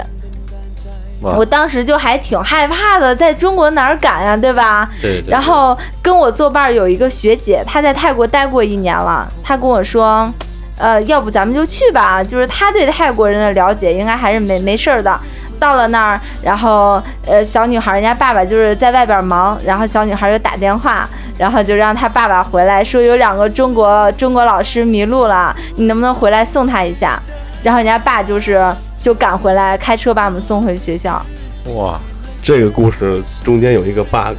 [1.22, 4.90] 哇我当时就还挺害怕的，在中国哪儿敢呀，对吧？
[5.02, 10.32] 对对对然后跟我作伴儿有一个学姐，她在泰国待过一年了，她跟我说，
[10.78, 15.20] 呃，要不咱们就去吧，就是她对泰国人的了解应该还是没没事儿的。
[15.60, 21.06] 到了那儿，然后呃，小女孩人家爸爸就是在外边忙，然后小女孩儿就打电话，
[21.38, 27.22] 然后就让她爸爸回来，说有两个中国中国老师迷路了，你能不能回来送他一下？
[27.62, 31.26] 然后人家爸就是就赶回来，开车把我们送回学校。
[31.76, 32.00] 哇，
[32.44, 34.38] 这个故事中间有一个 bug，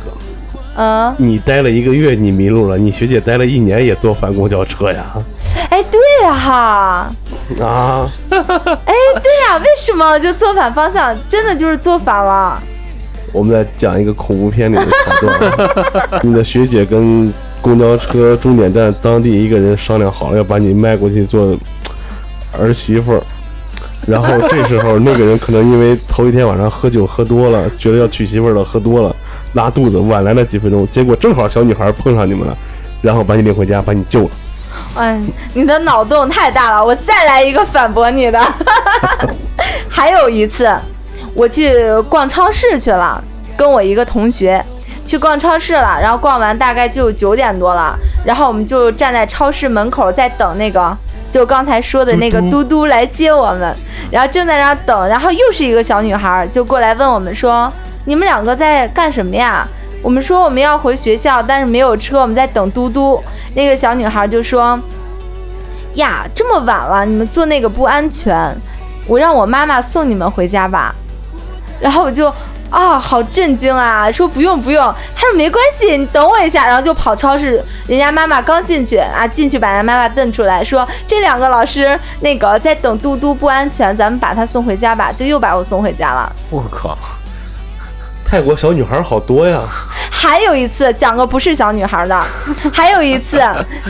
[0.76, 5.04] 嗯，你待了一个月，你迷路了，你学姐待了一年也坐反公交车呀？
[5.70, 7.10] 哎，对呀、哈。
[7.60, 11.16] 啊， 哎，对呀、为什么就坐反方向？
[11.28, 12.60] 真的就是坐反了。
[13.32, 16.20] 我们再讲一个恐怖片里的桥段啊。
[16.22, 21.56] 你的学姐跟公交车终点站当地一个人商量好了，要把你卖过去做
[22.52, 23.22] 儿媳妇儿。
[24.10, 29.14] 然后这时候那个人可能因为头一天晚上喝酒喝多了，觉得要娶媳妇了，喝多了
[29.52, 32.56] 拉肚子，晚来了几分钟，结果正好小女孩碰上你们了，
[33.00, 34.30] 然后把你领回家，把你救了。
[34.96, 38.40] 嗯，你的脑洞太大了，我再来一个反驳你的。
[39.88, 40.70] 还有一次，
[41.34, 41.72] 我去
[42.08, 43.22] 逛超市去了，
[43.56, 44.64] 跟我一个同学
[45.04, 50.96] 去逛超市了，然后逛完大概就九点多了，然后我们就站在超市门口在等那个。
[51.30, 53.74] 就刚才说的那个嘟嘟来接我们，
[54.10, 57.72] 然后正在那儿等，然后又是一个小女孩就过来问我们说
[58.04, 59.66] ：“你们两个在干什么呀？”
[60.02, 63.22] 我们说我们要回学校，但是没有车，我们在等嘟嘟。
[63.54, 64.80] 那个小女孩就说
[65.94, 68.56] ：“呀，这么晚了，你们坐那个不安全，
[69.06, 70.94] 我让我妈妈送你们回家吧。”
[71.80, 72.32] 然后我就
[72.70, 74.10] 啊，好震惊啊！
[74.10, 74.82] 说不用不用，
[75.14, 86.32] 他说没关系，你等我一下，然后就跑超市，人家妈妈刚进去啊，进去把人家妈妈瞪出来，说这两个老师那个在等嘟嘟不安全，咱们把他送回家吧，就又把我送回家了。
[86.48, 86.96] 我靠，
[88.24, 89.60] 泰国小女孩好多呀，
[90.08, 92.22] 还有一次讲个不是小女孩的，
[92.72, 93.38] 还有一次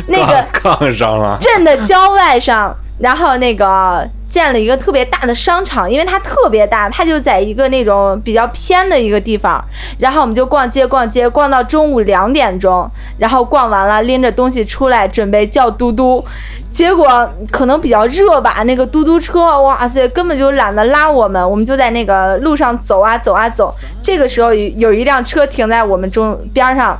[0.06, 9.62] 那个杠杠上了，镇的郊外上，然后那个建了一个特别大的商场，因为它特别大，它就在一个那种比较偏的一个地方。
[9.98, 16.24] 然后我们就逛街逛街，逛到中午两点钟，然后逛完了，拎着东西出来准备叫嘟嘟，
[16.70, 23.74] 结果可能比较热吧，那个嘟嘟车，哇塞，根本就懒得拉我们，我们就在那个路上走啊走啊走。
[24.00, 26.96] 这个时候有一辆车停在我们中边上，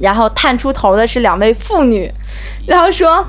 [0.00, 2.10] 然后探出头的是两位妇女，
[2.66, 3.26] 然后说。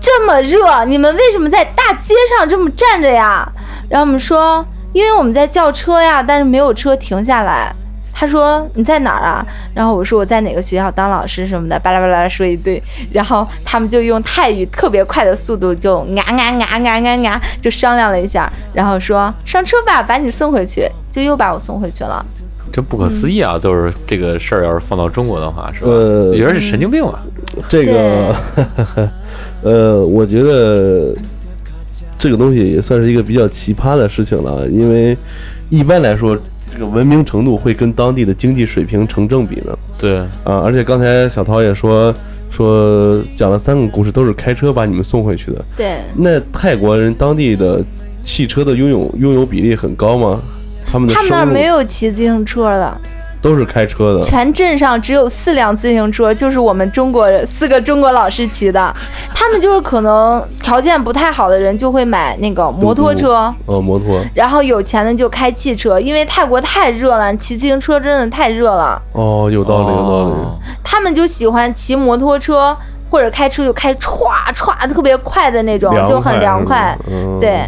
[0.00, 3.46] 这么热，你们为什么在大街上这么站着呀？
[3.88, 7.74] 然后我们说，因为我们在叫车呀，但是没有车停下来。
[8.12, 9.46] 他说你在哪儿啊？
[9.72, 12.82] 然后我说我在哪个学校当老师什么的，巴拉巴拉说一堆。
[13.12, 22.24] 然后他们就用泰语特别快的速度就啊啊啊啊啊啊，就商量了一下，然后说上车吧，把你送回去，就又把我送回去了。
[22.70, 23.58] 真不可思议啊！
[23.58, 25.90] 都是这个事儿，要是放到中国的话，是吧？
[25.90, 27.22] 呃有人是神经病吧？
[27.68, 28.34] 这个，
[29.62, 31.14] 呃，我觉得
[32.18, 35.16] 这个东西也算是一个比较奇葩的事情了，因为
[35.68, 36.36] 一般来说，
[36.72, 39.78] 这个文明程度会跟当地的经济水平成正比的。
[39.96, 42.14] 对，啊，而且刚才小涛也说
[42.50, 45.64] 说讲了三个故事，都是开车把你们送回去的。
[45.76, 47.84] 对，那泰国人当地的
[48.22, 50.40] 汽车的拥有拥有比例很高吗？
[50.90, 53.00] 他们的他们那儿没有骑自行车的。
[53.40, 54.20] 都是开车的。
[54.20, 58.94] 全镇上只有四辆自行车，就是我们中国人四个中国老师骑的。
[59.34, 69.00] 他们就是可能条件不太好的人就会买那个摩托车，哦，摩托然后有钱的就开汽车，因为泰国太热了，骑自行车真的太热了。
[69.12, 70.32] 哦，有道理，有道理。
[70.32, 70.58] 哦
[70.90, 72.76] 他们就喜欢骑摩托车
[73.10, 76.96] 或者开车就开歘歘特别快的那种，就很凉快。
[77.08, 77.60] 嗯、对，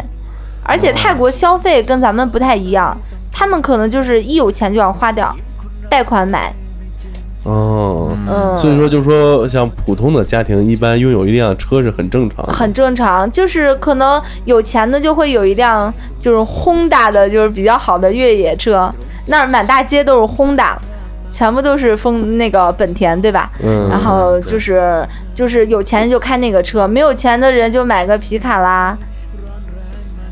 [0.63, 2.97] 而且泰国消费跟咱们不太一样，
[3.31, 5.33] 他们可能就是一有钱就要花掉，
[5.91, 6.53] 贷款买。
[7.43, 12.53] 哦，嗯，所以说就是说，像普通的家庭，一般拥有一辆车是很正常的。
[12.53, 18.93] 很正常，就是可能有钱的就会有一辆就是轰大的，就是比较好的越野车，
[19.25, 20.79] 那儿满大街都是轰大，
[21.31, 23.51] 全部都是风那个本田，对吧？
[23.63, 28.95] 嗯，然后就是就是有钱人就开那个车，没有钱的人就买个皮卡啦。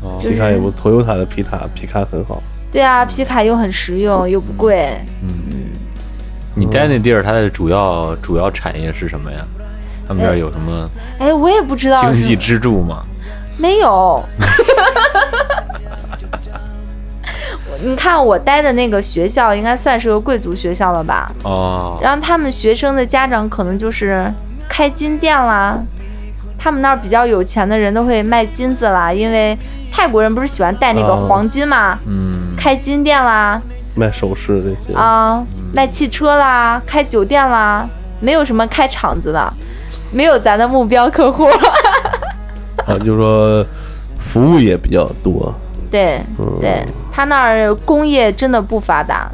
[0.02, 2.40] 哦就皮卡也不，Toyota 的皮卡皮卡很好。
[2.72, 4.90] 对啊，皮卡又很实用又不贵。
[5.22, 5.56] 嗯嗯
[6.54, 9.38] 你待那地儿，它的主要主要产业是什么呀？
[10.06, 10.88] 他们这儿有什么
[11.20, 13.04] 哎，我也不知道经济支柱吗？
[13.56, 14.22] 没有。
[17.68, 21.30] 我 你看我待的那个学校，应该算是个贵族学校了吧？
[21.44, 24.32] 哦，然后他们学生的家长可能就是
[24.68, 25.78] 开金店啦，
[26.62, 29.56] 他们那儿比较有钱的人都会卖金子啦，因为
[29.90, 33.60] 泰国人不是喜欢戴那个哦黄金嘛，嗯，开金店啦，
[33.96, 34.94] 卖首饰这些。
[34.94, 35.42] 啊，
[35.72, 37.88] 卖汽车啦，开酒店啦，
[38.20, 39.52] 没有什么开厂子的，
[40.12, 41.48] 没有咱的目标客户。
[42.86, 43.66] 啊，就是说
[44.18, 45.52] 服务业比较多。
[45.90, 49.28] 对嗯对，他那儿工业真的不发达，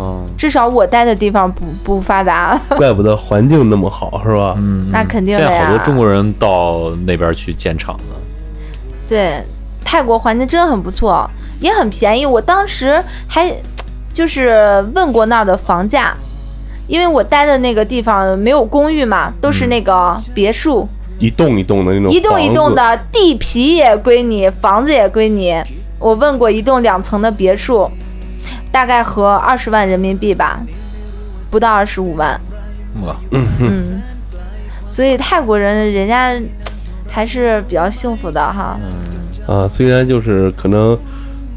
[0.00, 2.58] 哦，至少我待的地方不不发达。
[2.76, 4.54] 怪不得环境那么好，是吧？
[4.56, 8.04] 嗯，那肯定的现在好多中国人到那边去建厂子，
[9.06, 9.42] 对，
[9.84, 11.28] 泰国环境真的很不错，
[11.60, 12.24] 也很便宜。
[12.24, 13.52] 我当时还
[14.12, 16.14] 就是问过那儿的房价，
[16.86, 20.88] 因为我待的那个地方没有公寓嘛，都是那个别墅，
[21.18, 22.74] 一栋一栋的那种，一栋一栋。
[22.74, 25.62] 的，地皮也归你，房子也归你。
[25.98, 27.90] 我问过一栋两层的别墅，
[28.72, 30.60] 大概合二十万人民币吧，
[31.50, 32.40] 不到二十五万。
[33.04, 34.00] 哇，嗯，
[34.88, 36.34] 所以泰国人人家
[37.08, 38.78] 还是比较幸福的哈。
[39.46, 40.98] 啊，虽然就是可能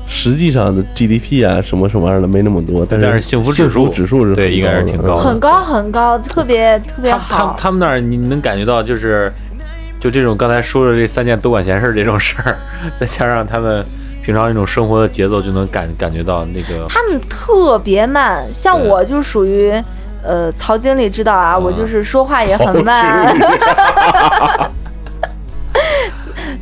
[0.07, 7.55] 实际上的 GDP 啊什么什么玩意儿的没那么多，但是幸福指幸数指数是对应该是挺高的很高很高，特别特别他他好。
[7.59, 9.31] 他们那儿你能感觉到就是，
[9.99, 12.57] 就这种刚才说的这三件多管闲事这种事儿，
[12.99, 13.85] 再加上他们
[14.23, 19.71] 平常那种生活的节奏，就能感感觉到那个他们特别慢，像我就属于，
[20.23, 23.35] 呃，曹经理知道啊，我就是说话也很慢，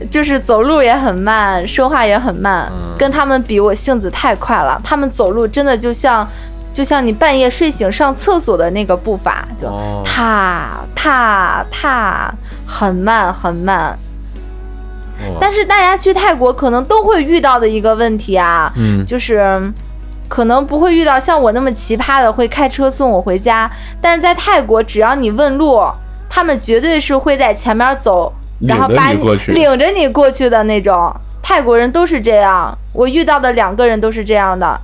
[0.09, 2.95] 就是走路也很慢，说话也很慢，嗯。
[2.97, 4.79] 跟他们比，我性子太快了。
[4.83, 6.27] 他们走路真的就像，
[6.73, 10.01] 就像你半夜睡醒上厕所的那个步伐，就哦。
[10.05, 12.33] 踏踏踏，
[12.65, 13.97] 很慢很慢。
[15.29, 19.71] 哇但是大家去泰国可能都会遇到的一个问题啊，嗯就是
[20.27, 23.69] 可能不会遇到像我那么奇葩的会开车送我回家，
[23.99, 25.81] 但是在泰国，只要你问路，
[26.29, 28.31] 他们绝对是会在前面走，
[28.65, 31.13] 然后把你领着你过去的那种。
[31.43, 34.79] 泰国人都是这样，我遇到的两个人都是这样的。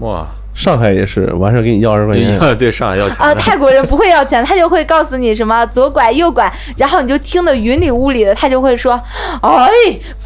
[0.00, 0.26] 哇，
[0.56, 2.40] 上海也是，完事儿给你要二十块钱。
[2.56, 8.98] 对上海要钱啊，的泰国人不会要钱，他就会告诉你什么左拐右拐，然后你就听得云里雾里的，他就会说，
[9.42, 9.68] 哎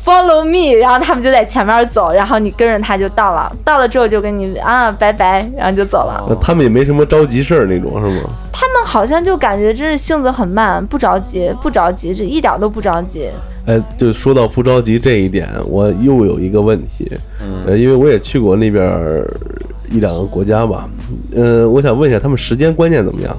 [0.05, 6.25] ，follow me，然后他们就在前面走，然后你跟着他就到了，到了之后就跟你啊拜拜，然后就走了。
[6.29, 8.31] 那他们也没什么着急事儿那种，是吗？
[8.53, 13.29] 他们好像就感觉真是性子很慢，不着急，不着急，这一点都不着急。
[13.67, 17.11] 哎，就说到不着急这一点，我又有一个问题，
[17.67, 19.29] 呃，因为我也去过那边儿
[19.91, 20.89] 一两个国家吧，
[21.35, 23.37] 呃，我想问一下他们时间观念怎么样？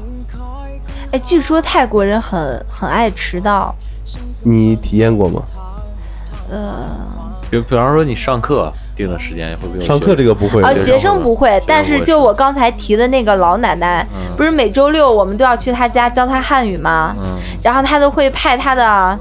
[1.12, 3.74] 哎，据说泰国人很很爱迟到，
[4.44, 5.42] 你体验过吗？
[6.50, 6.90] 呃，
[7.50, 14.36] 比比方说你上课定的时间会不会有上课这个不会，啊，学学生生不会，但是就我刚才提的那个老奶奶，嗯。
[14.36, 17.16] 不是每周六我们都要去她家教她汉语吗？
[17.18, 17.38] 嗯。
[17.64, 19.18] 然后她都会派她的，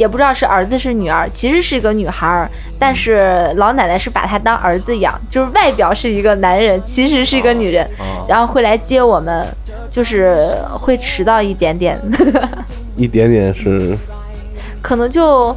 [0.00, 9.46] 也不知道是儿子是女儿，其实是个女孩儿，但是老奶奶是把她当儿子养，就是外表是一个男人，其实是一个女人，哦然后会来接我们，
[9.90, 10.40] 就是
[10.72, 12.00] 会迟到一点点，
[12.96, 13.94] 一点点是。
[14.80, 15.54] 可能就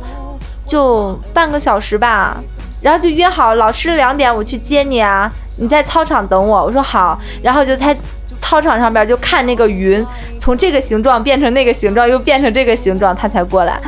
[0.66, 2.44] 就半个小时吧。
[2.84, 6.66] 然后就约好老师两点我去接你啊，你在操场等我。
[6.66, 7.96] 我说好，然后就在
[8.44, 10.06] 操场上边就看那个云
[10.38, 13.80] 从这个形状变成那个形状，又变成这个形状，他才过来。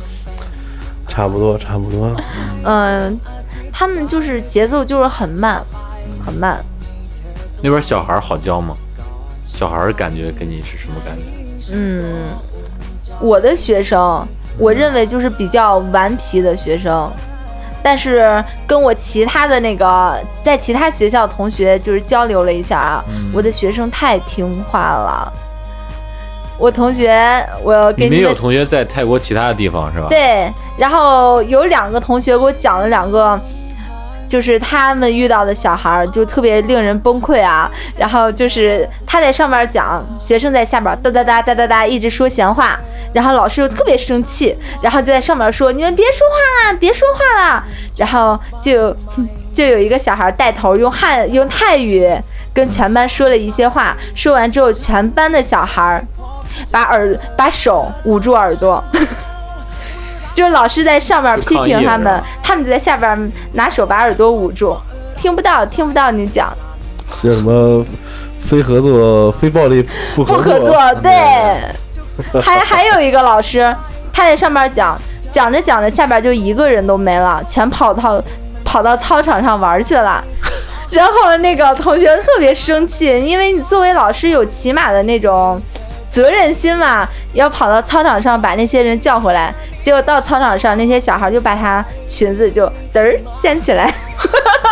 [1.08, 2.14] 差不多，差不多。
[2.64, 3.18] 嗯，
[3.72, 5.62] 他们就是节奏就是很慢，
[6.24, 6.62] 很慢。
[7.62, 8.76] 那边小孩好教吗？
[9.42, 11.72] 小孩感觉给你是什么感觉？
[11.72, 12.28] 嗯，
[13.20, 14.28] 我的学生，
[14.58, 17.10] 我认为就是比较顽皮的学生，
[17.86, 25.32] 但是跟我其他的那个在其他学校同学就是交流了一下啊，我的学生太听话了。
[26.58, 33.40] 我同学，我给你们你们有同学在泰国其他的地方是吧？，对，然后有两个同学给我讲了两个，
[34.28, 37.70] 就是他们遇到的小孩儿，就特别令人崩溃啊。
[37.96, 42.78] 然后就是他在上面讲，学生在下边哒哒哒哒哒哒一直说闲话，
[43.12, 47.64] 然后老师又特别生气，然后就在上面说你们别说话啦，别说话啦。
[47.96, 48.94] 然后就
[49.54, 52.10] 就有一个小孩带头用汉用泰语
[52.52, 56.04] 跟全班说了一些话，说完之后，全班的小孩儿
[56.70, 58.82] 把耳把手捂住耳朵。
[60.36, 64.76] 就是老师在上面批评他们他们就在下边拿手把耳朵捂住，
[65.16, 66.52] 听不到，听不到你讲，
[67.22, 67.82] 叫什么？
[68.38, 69.82] 非合作、非暴力
[70.14, 71.10] 不不合合作，对。
[72.42, 73.74] 还还有一个老师，
[74.12, 78.22] 他在上面讲，讲着讲着，下边就一个人都没了，全跑到
[78.62, 80.22] 跑到操场上玩去了。
[80.90, 85.58] 然后那个同学特别生气，因为你作为老师有起码的那种
[86.16, 89.54] 责任心嘛，要跑到操场上把那些人叫回来。
[89.82, 93.92] 结果到操场上，那些小孩就把他裙子就嘚儿掀起来，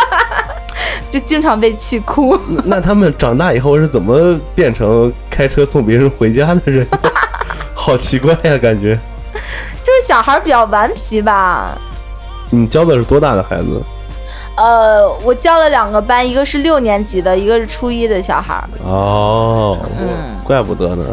[1.07, 2.35] 就经常被气哭。
[2.63, 6.87] 那他们长大以后是怎么变成开车送别人回家的人？
[7.75, 8.97] 好奇怪呀、感觉。
[9.83, 11.77] 就是小孩比较顽皮吧。
[12.49, 13.79] 你教的是多大的孩子？
[14.57, 18.67] 呃，我教了两个班，一个是六年级的，一个是初一的小孩儿。
[18.83, 21.05] 哦，嗯怪不得呢。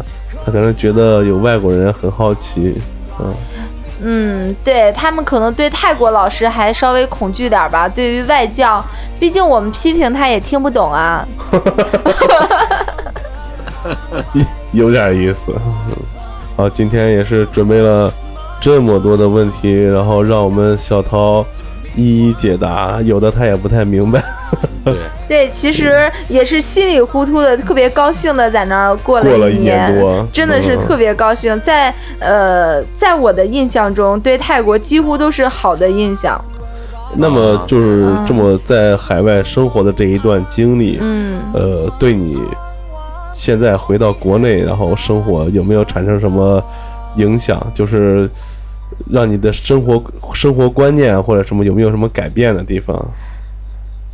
[0.44, 2.80] 他可能觉得有外国人很好奇。
[3.20, 3.34] 嗯，
[4.00, 7.88] 嗯，对他们可能对泰国老师还稍微恐惧点吧。
[7.88, 8.84] 对于外教，
[9.20, 11.26] 毕竟我们批评他也听不懂啊。
[14.72, 15.52] 有点意思。
[16.56, 18.12] 好，今天也是准备了
[18.60, 21.44] 这么多的问题，然后让我们小涛
[21.94, 24.22] 一一解答，有的他也不太明白。
[24.84, 24.94] 对，
[25.28, 31.60] 对，其实也是稀里糊涂的，特别高兴的在那儿过了过了一年，多真的是嗯特别高兴。
[31.60, 36.42] 在呃，在我的印象中，对泰国几乎都是好的印象。
[37.14, 42.38] 那么就是这么在海外生活的这一段经历，嗯，呃，对你
[43.34, 46.62] 现在回到国内然后生活有没有产生什么
[47.16, 47.60] 影响？
[47.74, 48.28] 就是
[49.10, 50.02] 让你的生活
[50.32, 52.94] 生活观念啊或者什么有没有什么改变的地方？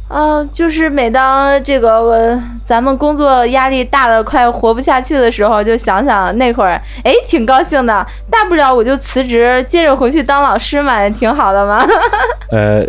[0.09, 8.07] 啊、就是每当这个呃咱们工作压力大的快活不下去的时候，就想想那会儿，哎，挺高兴的。
[8.31, 11.87] 大不了我就辞职，接着回去当老师嘛，也挺好的嘛。
[12.51, 12.83] 呃，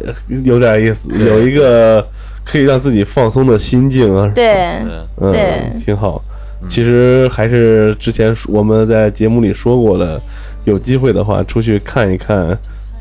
[0.46, 2.06] 有点意思，有一个
[2.46, 6.22] 可以让自己放松的心境啊，对，嗯对嗯，挺好。
[6.68, 10.20] 其实还是之前我们在节目里说过的，
[10.66, 12.58] 有机会的话出去看一看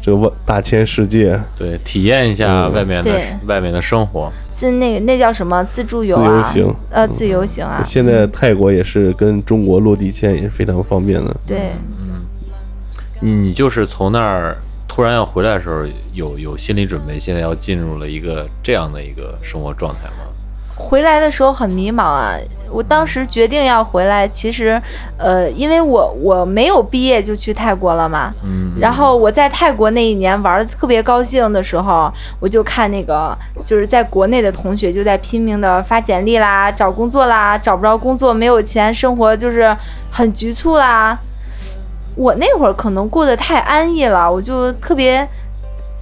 [0.08, 4.32] 这个外大千世界，对，体验一下嗯外面的对外面的生活。
[4.54, 6.42] 自那个那叫什么自助游自由啊？
[6.44, 6.74] 行。
[6.90, 7.82] 呃，自由行啊。
[7.84, 11.36] 现在泰国也是跟中国落地签也是非常方便的。
[11.46, 11.72] 对，
[13.20, 14.56] 嗯你就是从那儿
[14.88, 15.84] 突然要回来的时候，
[16.14, 20.24] 有有心理准备，现在要进入了一个这样的一个生活状态吗？
[20.78, 22.34] 回来的时候很迷茫啊。
[22.70, 24.78] 我当时决定要回来，其实，
[25.16, 28.30] 呃，因为我我没有毕业就去泰国了嘛。
[28.44, 39.74] 嗯，然后我在泰国那一年玩的特别高兴的时候，我就看那个就是在国内的同学就在拼命的发简历啦、找工作啦，找不着工作，没有钱，生活就是
[40.10, 41.18] 很局促啦。
[42.16, 45.26] 我那会儿可能过得太安逸了，我就特别，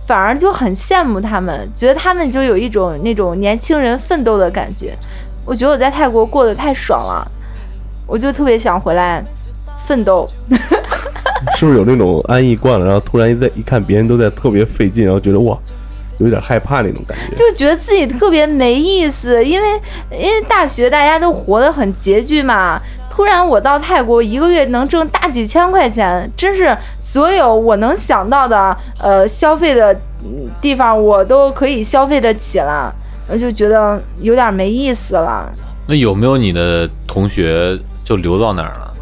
[0.07, 4.97] 反而就很羡慕他们，觉得他们就有一种那种年轻人奋斗的感觉。
[5.45, 7.27] 我觉得我在泰国过得太爽了，
[8.07, 9.23] 我就特别想回来
[9.87, 10.27] 奋斗。
[11.57, 15.57] 是不是有那种安逸惯了，然后突然一在一看别人都在特别费劲，然后觉得哇，
[16.19, 17.37] 有点害怕那种感觉。
[17.37, 19.69] 就觉得自己特别没意思，因为
[20.11, 22.81] 因为大学大家都活得很拮据嘛。
[23.17, 29.91] 突然我到泰国一个月能挣大几千块钱，真是所有我能想到的呃消费的
[30.23, 32.95] 嗯地方我都可以消费得起了，
[33.27, 35.51] 我就觉得有点没意思了。
[35.87, 38.93] 那有没有你的同学就留到哪儿了？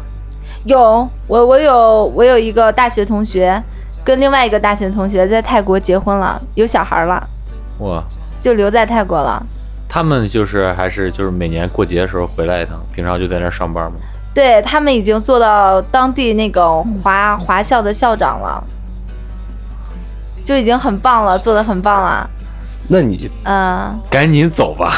[0.63, 3.61] 有我我有我有一个大学同学，
[4.05, 7.21] 跟另外一个大学同学在泰国结婚了，有小孩了，
[7.79, 8.01] 哇，
[8.41, 9.45] 就留在泰国了。
[9.87, 13.97] 他们就是还是就是每年过节的时候回来一趟，平常就在那儿上班吗？
[14.33, 18.61] 对他们已经做到当地那个华华校的校长了，
[20.43, 22.29] 就已经很棒了，做的很棒了。
[22.87, 24.93] 那你，嗯，赶紧走吧，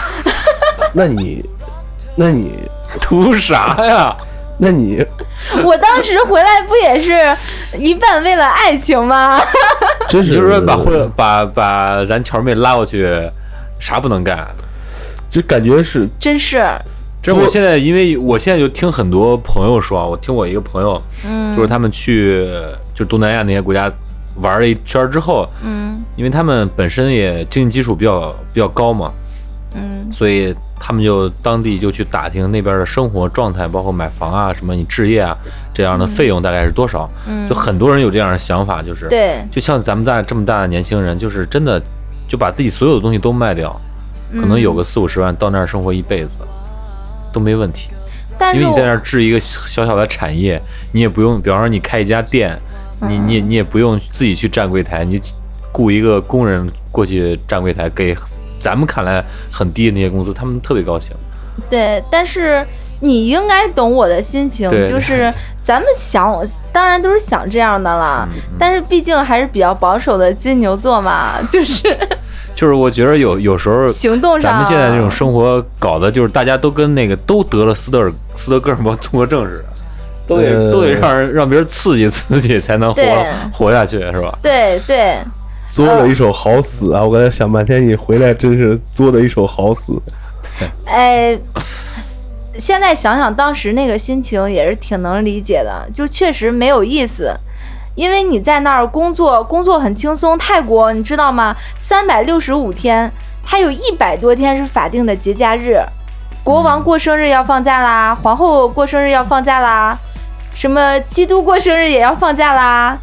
[0.93, 1.47] 那你，
[2.15, 2.67] 那你，
[2.99, 4.15] 图啥呀？
[4.59, 5.05] 那你，
[5.63, 9.39] 我当时回来不也是一半为了爱情吗？
[10.09, 13.07] 真是你就是说把会把把咱乔妹拉过去，
[13.79, 14.47] 啥不能干？
[15.29, 16.63] 就感觉是真是，
[17.21, 22.47] 这我现在，因为我现在就听很多朋友说啊，我听我一个朋友，嗯，就是他们去
[22.95, 23.91] 就东南亚那些国家
[24.41, 26.01] 玩了一圈之后，嗯。
[26.15, 29.11] 因为他们本身也经济基础比较比较高嘛，
[29.75, 30.11] 嗯。
[30.11, 35.37] 所以他们就当地就去打听那边的生活状态，包括买房啊、什么你置业啊
[35.73, 37.07] 这样的费用大概是多少。
[37.27, 41.79] 嗯，就很多人有这样的想法，就是对，就像咱们大这么大的年轻人，就是真的
[42.27, 43.79] 就把自己所有的东西都卖掉，
[44.33, 46.29] 可能有个四五十万到那儿生活一辈子
[47.33, 47.89] 都没问题。
[48.37, 50.61] 但是因为你在那儿置一个小小的产业，
[50.91, 52.55] 你也不用，比方说你开一家店，
[53.01, 55.19] 你你你也不用自己去站柜台，你
[55.71, 58.15] 雇一个工人过去站柜台，给
[58.61, 61.15] 咱们看来很低的那些工资，他们特别高兴。
[61.67, 62.63] 对，但是
[62.99, 66.39] 你应该懂我的心情，就是咱们想，
[66.71, 71.97] 当然都是想这样的了，嗯但是毕竟还是比较保守的金牛座嘛，就是
[72.57, 79.65] 就是我觉得有有时候行动上，咱们现在这种生活搞的，就是大家都跟那个都得了斯德尔斯德哥尔摩综合症似的，
[80.25, 83.01] 都得、呃都得让人让别人刺激刺激才能活
[83.53, 84.35] 活下去，是吧？
[84.41, 85.17] 对对，
[85.67, 87.03] 作的一手好死啊！
[87.03, 89.93] 我刚才想半天，你回来真是作的一手好死。
[90.85, 91.37] 哎，
[92.57, 97.31] 现在想想当时那个心情也是挺能理解的，就确实没有意思。
[97.97, 100.37] 因为你在那儿工作，工作很轻松。
[100.37, 101.55] 泰国你知道吗？
[101.75, 103.11] 三百六十五天，
[103.43, 105.81] 它有一百多天是法定的节假日，
[106.43, 109.97] 国王过生日要放假啦，皇后过生日要放假啦，
[110.53, 112.95] 什么基督过生日也要放假啦，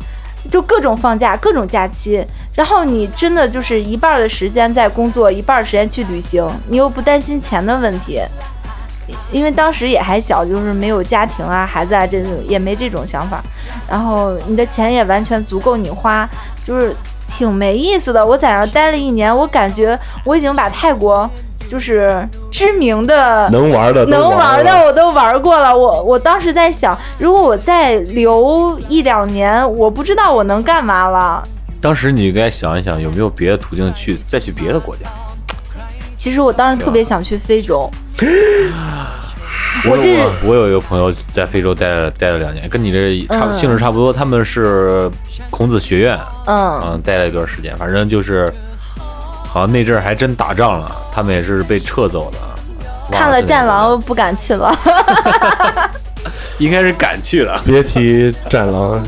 [0.49, 2.25] 就各种放假，各种假期。
[2.55, 8.23] 然后你真的就是一半的时间在工作，一半时间去旅行，你又不担心钱的问题。
[9.31, 13.43] 因为当时也还小，就是没有家庭啊、孩子啊这种，也没这种想法。
[13.89, 16.29] 然后你的钱也完全足够你花，
[16.63, 16.95] 就是
[17.29, 18.25] 挺没意思的。
[18.25, 21.29] 我在那儿待了一年，我感觉我已经把泰国
[21.69, 25.77] 就是知名的能玩的都能玩玩的我都玩过了。
[25.77, 31.43] 我我当时在想，如果我再留一两年，我不知道我能干嘛了。
[31.81, 35.03] 当时你应该想一想，有没有别的途径去再去别的国家？
[36.25, 37.91] 其实我当时特别想去非洲，
[39.85, 44.11] 我这我我有一个朋友在非洲待了待了两年，跟你这差嗯性质差不多。
[44.11, 45.11] 他们是
[45.51, 48.51] 孔子学院，嗯，嗯，待了一段时间，反正就是
[49.47, 52.39] 好像那阵儿还真打仗了，他们也是被撤走的。
[53.13, 54.75] 看了《战狼》不敢去了。
[56.57, 57.61] 应该是敢去了。
[57.67, 59.07] 别提战狼，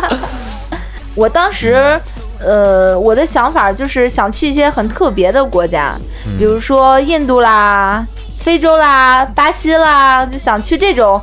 [1.14, 2.00] 我当时，
[2.40, 5.94] 呃，我的想法就是想去一些很特别的国家，
[6.38, 8.04] 比如说印度啦、
[8.38, 11.20] 非洲啦、巴西啦，就想去这种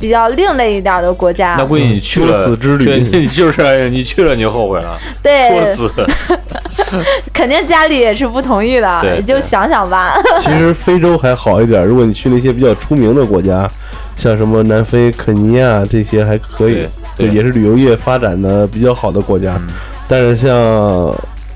[0.00, 1.64] 比较另类一点的国家那。
[1.64, 5.90] 估计你去了作死之旅对，你就是你去了你就后悔了，作对，死。
[7.32, 10.16] 肯定家里也是不同意的，对就想想吧。
[10.40, 13.68] 其实非洲还好一点，如果你去那些比较出名的国家，
[14.16, 16.86] 像什么南非、肯尼亚这些还可以，
[17.16, 19.54] 对对也是旅游业发展的比较好的国家。
[19.58, 19.68] 嗯
[20.06, 20.50] 但是像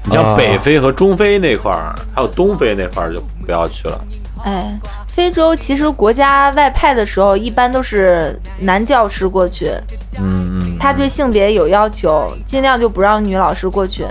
[0.05, 0.37] 你像啊。
[0.37, 4.01] 北非和中非那块儿，还有东非那块儿就不要去了。
[4.45, 9.73] 哎，非洲其实国家外派的时候，一般都是男教师过去，
[10.17, 14.07] 嗯嗯，他对性别有要求，尽量就不让女老师过去，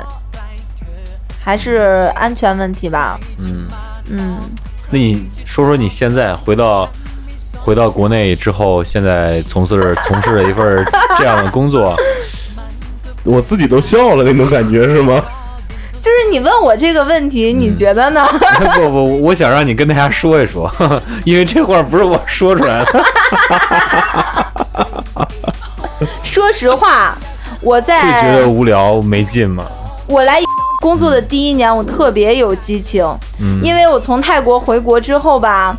[1.40, 3.18] 还是安全问题吧。
[3.40, 3.68] 嗯，
[4.10, 4.38] 嗯，
[4.92, 6.90] 那你说说你现在回到
[7.58, 10.86] 回到国内之后，现在从事从事了一份
[11.18, 11.96] 这样的工作，
[13.28, 15.22] 我自己都笑了那种感觉是吗？
[16.00, 18.26] 就是你问我这个问题，你觉得呢？
[18.76, 20.72] 不不，我想让你跟大家说一说，
[21.26, 23.04] 因为这话不是我说出来的。
[26.24, 27.18] 说实话，
[27.62, 29.66] 我在会觉得无聊没劲吗？
[30.08, 30.40] 我来
[30.82, 33.04] 工作的第一年，我特别有激情，
[33.42, 35.76] 嗯，因为我从泰国回国之后吧，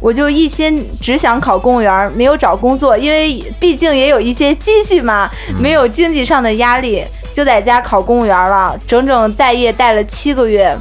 [0.00, 5.28] 我就一心只想考公务员，没有找工作，因为毕竟也有一些积蓄嘛，
[5.60, 10.76] 没有经济上的压力，就在家考公务员了，整整待业待了七个月，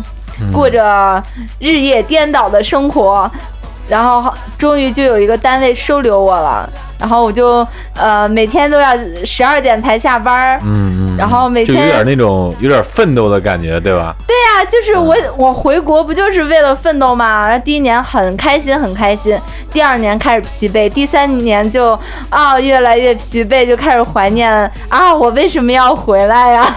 [0.54, 1.22] 过着
[1.60, 3.30] 日夜颠倒的生活，
[3.88, 6.70] 然后终于就有一个单位收留我了，
[7.00, 8.94] 然后我就呃每天都要
[9.26, 10.60] 十二点才下班儿。
[10.64, 14.16] 嗯嗯，然后每天就有点那种有点奋斗的感觉，对吧？
[14.28, 17.48] 对呀、就是我我回国不就是为了奋斗吗？
[17.48, 19.40] 然后第一年很开心很开心，
[19.72, 24.52] 第二年开始疲惫，第三年就啊、越来越疲惫，就开始怀念
[24.90, 26.74] 啊我为什么要回来呀？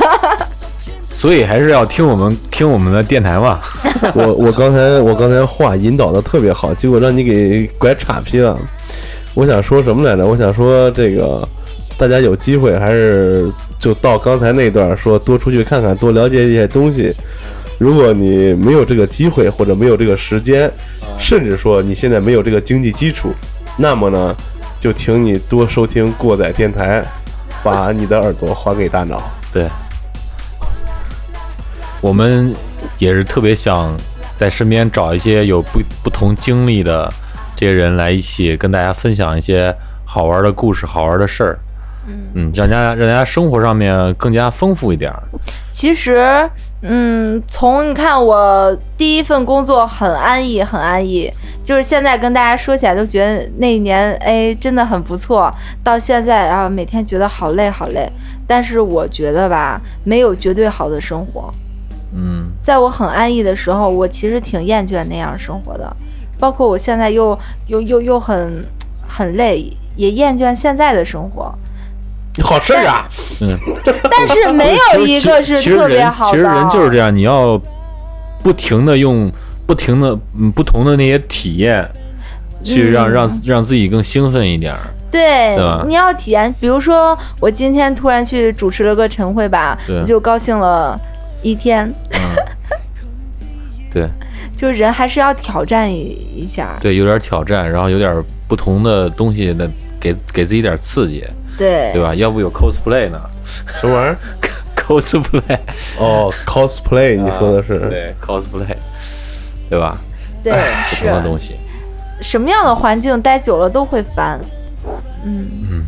[1.14, 3.61] 所以还是要听我们听我们的电台嘛。
[4.14, 8.59] 我我刚才我刚才话引导的特别好，结果让你给拐岔劈了。
[9.35, 10.26] 我想说什么来着？
[10.26, 11.47] 我想说这个，
[11.97, 17.14] 大家有机会还是就到刚才那段说多出去看看，多了解一些东西。
[17.78, 20.70] 如果你没有这个机会或者没有这个时间，
[21.18, 23.33] 甚至说你现在没有这个经济基础，
[23.78, 24.37] 那么呢，
[24.78, 27.03] 就请你多收听过载电台，
[27.62, 29.22] 把你的耳朵还给大脑。
[29.51, 29.66] 对，
[32.03, 32.55] 我们
[32.99, 33.97] 也是特别想
[34.37, 37.11] 在身边找一些有不不同经历的
[37.61, 41.59] 这些人来一起跟大家分享一些好玩的故事、好玩的事儿。
[42.07, 45.23] 嗯，让大家让大家生活上面更加丰富一点儿。
[45.71, 46.49] 其实，
[46.81, 51.31] 嗯，从你看我第一份工作很安逸，很安逸，
[51.63, 55.53] 就是现在跟大家说起来都觉得那一年哎真的很不错，
[55.85, 58.11] 到现在啊每天觉得好累好累，
[58.47, 61.53] 但是我觉得吧，没有绝对好的生活。
[62.15, 65.95] 嗯在我很安逸的时候，我其实挺厌倦那样生活的，
[66.41, 68.64] 包括我现在又又又又很
[69.07, 71.55] 很累，也厌倦现在的生活。
[72.43, 73.07] 好事儿啊！
[73.43, 73.59] 嗯，
[74.11, 76.30] 但是没有一个是 特别好的。
[76.30, 77.61] 其实人就是这样，你要
[78.43, 79.30] 不停的用
[79.66, 81.86] 不停的嗯不同的那些体验，
[82.64, 84.80] 去让、嗯让让自己更兴奋一点儿。
[85.11, 90.99] 对对，你要体验，比如说我今天突然去主持了个晨会吧对，就高兴了
[91.43, 91.93] 一天。
[93.93, 94.09] 对
[94.61, 95.97] 就是人还是要挑战一
[96.37, 99.67] 一下，对，有点挑战，然后有点不同的东西的，
[99.99, 101.25] 给给自己点刺激，
[101.57, 102.15] 对对吧？
[102.15, 103.19] 要不有 cosplay 呢
[103.81, 104.19] 什么玩意儿
[104.77, 105.59] ？？cosplay，
[105.99, 107.73] 哦，cosplay，你说的是？
[107.77, 108.77] 啊对 cosplay，
[109.71, 109.97] 对吧？
[110.45, 110.53] 对
[110.91, 111.55] 不同的东西。
[112.21, 114.39] 什么样的环境待久了都会烦。
[115.25, 115.87] 嗯嗯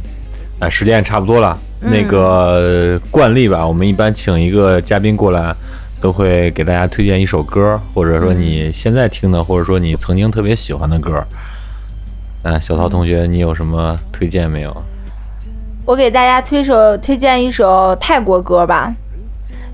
[0.61, 5.55] 哎，时间也差不多了，嗯那个惯例吧，我们一般请一个嘉宾过来，
[6.03, 11.25] 都会给大家推荐一首歌，或者说你现在听的，或者说你曾经特别喜欢的歌。
[12.43, 14.83] 嗯，小涛同学，你有什么推荐没有？
[15.87, 18.93] 我给大家推首推荐一首泰国歌吧。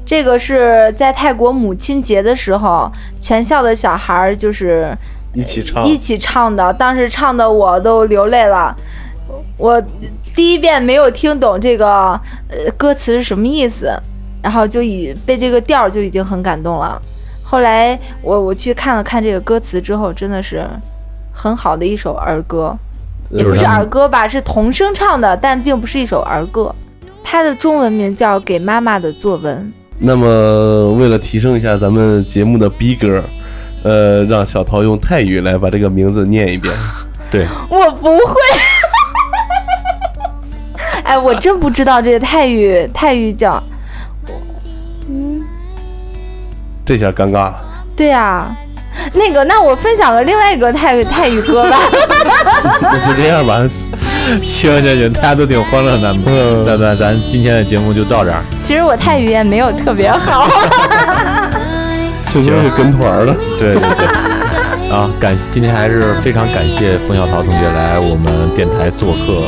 [0.04, 4.94] 这个是在泰国母亲节的时候，全校的小孩儿就是
[5.32, 5.86] 一起唱。
[5.86, 8.76] 一起唱的，当时唱的我都流泪了。
[9.56, 9.82] 我
[10.34, 11.88] 第一遍没有听懂这个
[12.48, 13.90] 呃歌词是什么意思，
[14.42, 17.00] 然后就已被这个调儿就已经很感动了。
[17.42, 20.66] 后来我我去看了看这个歌词之后，真的是
[21.32, 22.76] 很好的一首儿歌，
[23.30, 26.74] 也不是儿歌吧，是童声唱的，但并不是一首儿歌。
[27.22, 29.56] 它的中文名叫《给妈妈的作文》。
[29.98, 33.22] 那么，为了提升一下咱们节目的逼格，
[33.82, 36.72] 呃，让小桃用泰语来把这个名字念一遍。
[37.30, 38.34] 对，我不会。
[41.04, 43.62] 哎，我真不知道这个泰语，泰语叫，
[46.88, 47.54] 这下尴尬了。
[47.94, 48.46] 对呀，
[49.12, 51.76] 那个，那我分享个另外一个泰泰语歌吧。
[52.80, 53.62] 那就这样吧，
[54.42, 56.14] 行行行，大家都挺欢乐的，
[56.64, 58.42] 咱咱咱今天的节目就到这儿。
[58.62, 60.44] 其实我泰语也没有特别好。
[60.44, 61.60] 哈哈哈哈哈。
[62.24, 64.06] 是跟跟团了，对对对。
[64.90, 69.42] 啊，感今天还是非常感谢冯小桃同学来我们电台做客，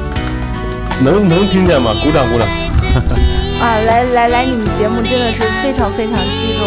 [1.02, 1.92] 能能听见吗？
[2.04, 2.46] 鼓掌鼓掌。
[3.62, 6.66] 啊，来来来，你们节目真的是非常非常激动。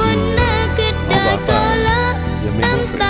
[0.00, 0.34] 嗯、
[1.08, 1.48] 老板
[2.44, 3.03] 也没多少。